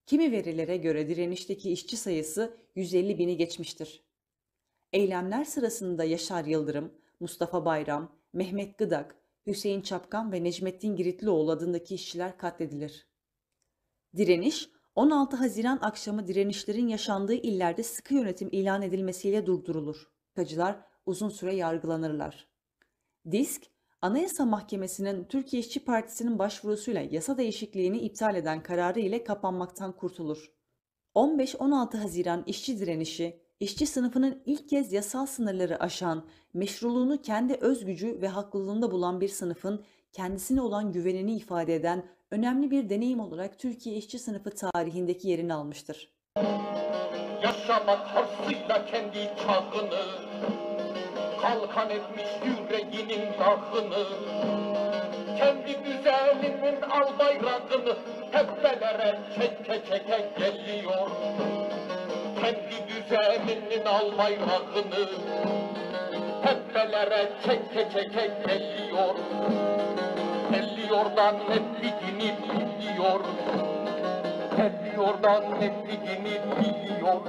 Kimi 0.06 0.32
verilere 0.32 0.76
göre 0.76 1.08
direnişteki 1.08 1.72
işçi 1.72 1.96
sayısı 1.96 2.56
150 2.76 3.18
bini 3.18 3.36
geçmiştir. 3.36 4.04
Eylemler 4.92 5.44
sırasında 5.44 6.04
Yaşar 6.04 6.44
Yıldırım, 6.44 6.92
Mustafa 7.20 7.64
Bayram, 7.64 8.12
Mehmet 8.32 8.78
Gıdak, 8.78 9.16
Hüseyin 9.46 9.80
Çapkan 9.80 10.32
ve 10.32 10.44
Necmettin 10.44 10.96
Giritlioğlu 10.96 11.50
adındaki 11.50 11.94
işçiler 11.94 12.38
katledilir. 12.38 13.06
Direniş, 14.16 14.68
16 14.94 15.36
Haziran 15.36 15.78
akşamı 15.82 16.26
direnişlerin 16.26 16.88
yaşandığı 16.88 17.34
illerde 17.34 17.82
sıkı 17.82 18.14
yönetim 18.14 18.48
ilan 18.52 18.82
edilmesiyle 18.82 19.46
durdurulur. 19.46 20.10
Kacılar 20.34 20.80
uzun 21.06 21.28
süre 21.28 21.54
yargılanırlar. 21.54 22.48
Disk, 23.30 23.71
Anayasa 24.02 24.44
Mahkemesi'nin 24.44 25.24
Türkiye 25.24 25.60
İşçi 25.60 25.84
Partisi'nin 25.84 26.38
başvurusuyla 26.38 27.00
yasa 27.10 27.38
değişikliğini 27.38 27.98
iptal 27.98 28.36
eden 28.36 28.62
kararı 28.62 29.00
ile 29.00 29.24
kapanmaktan 29.24 29.92
kurtulur. 29.92 30.52
15-16 31.14 31.96
Haziran 31.96 32.42
işçi 32.46 32.78
direnişi, 32.78 33.40
işçi 33.60 33.86
sınıfının 33.86 34.42
ilk 34.46 34.68
kez 34.68 34.92
yasal 34.92 35.26
sınırları 35.26 35.82
aşan, 35.82 36.26
meşruluğunu 36.54 37.22
kendi 37.22 37.54
özgücü 37.54 38.20
ve 38.22 38.28
haklılığında 38.28 38.90
bulan 38.90 39.20
bir 39.20 39.28
sınıfın 39.28 39.84
kendisine 40.12 40.60
olan 40.60 40.92
güvenini 40.92 41.36
ifade 41.36 41.74
eden 41.74 42.06
önemli 42.30 42.70
bir 42.70 42.88
deneyim 42.88 43.20
olarak 43.20 43.58
Türkiye 43.58 43.96
işçi 43.96 44.18
sınıfı 44.18 44.50
tarihindeki 44.50 45.28
yerini 45.28 45.54
almıştır. 45.54 46.12
Yaşamak 47.42 48.06
harsıyla 48.06 48.86
kendi 48.86 49.30
çağını 49.46 50.22
Kalkan 51.42 51.90
etmiş 51.90 52.26
yüreğinin 52.44 53.26
dağını 53.38 54.04
Kendi 55.38 55.84
düzeninin 55.84 56.82
al 56.82 57.18
bayrağını 57.18 57.96
Teppelere 58.32 59.18
çeke 59.34 59.84
çeke 59.88 60.30
geliyor. 60.38 61.10
Kendi 62.40 62.88
düzeninin 62.88 63.86
al 63.86 64.18
bayrağını 64.18 65.08
Teppelere 66.42 67.28
çeke 67.44 67.90
çeke 67.90 68.30
geliyor. 68.46 69.14
Geliyordan 70.52 71.36
netliğini 71.36 72.34
biliyor. 72.42 73.20
Geliyordan 74.56 75.60
netliğini 75.60 76.40
biliyor 76.58 77.20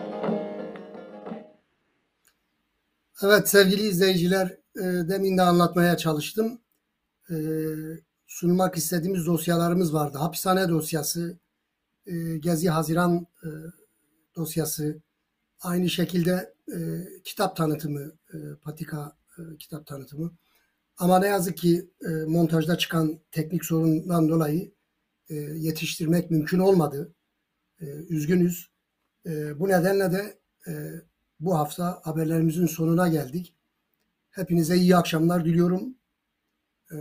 Evet 3.22 3.50
sevgili 3.50 3.82
izleyiciler, 3.82 4.48
e, 4.76 4.84
demin 4.84 5.38
de 5.38 5.42
anlatmaya 5.42 5.98
çalıştım. 5.98 6.62
E, 7.30 7.36
sunmak 8.28 8.78
istediğimiz 8.78 9.26
dosyalarımız 9.26 9.94
vardı. 9.94 10.18
Hapishane 10.18 10.70
dosyası, 10.70 11.40
e, 12.06 12.38
Gezi 12.38 12.70
Haziran 12.70 13.28
dosyası, 14.36 15.02
aynı 15.62 15.90
şekilde 15.90 16.54
kitap 17.24 17.56
tanıtımı, 17.56 18.12
Patika 18.62 19.18
kitap 19.60 19.88
tanıtımı. 19.88 20.38
Ama 20.98 21.20
ne 21.20 21.28
yazık 21.28 21.58
ki 21.58 21.90
montajda 22.28 22.78
çıkan 22.78 23.20
teknik 23.32 23.66
sorundan 23.66 24.30
dolayı 24.30 24.74
yetiştirmek 25.56 26.32
mümkün 26.32 26.60
olmadı. 26.60 27.14
Üzgünüz. 28.10 28.72
Bu 29.56 29.68
nedenle 29.68 30.12
de 30.12 30.40
bu 31.44 31.58
hafta 31.58 32.02
haberlerimizin 32.04 32.66
sonuna 32.66 33.08
geldik. 33.08 33.54
Hepinize 34.30 34.76
iyi 34.76 34.98
akşamlar 34.98 35.46
diliyorum. 35.46 35.96
E, 36.92 36.98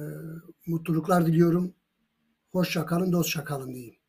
mutluluklar 0.67 1.27
diliyorum. 1.27 1.75
Hoşça 2.51 2.87
kalın, 2.87 3.13
dostça 3.13 3.45
kalın 3.45 3.75
diyeyim. 3.75 4.02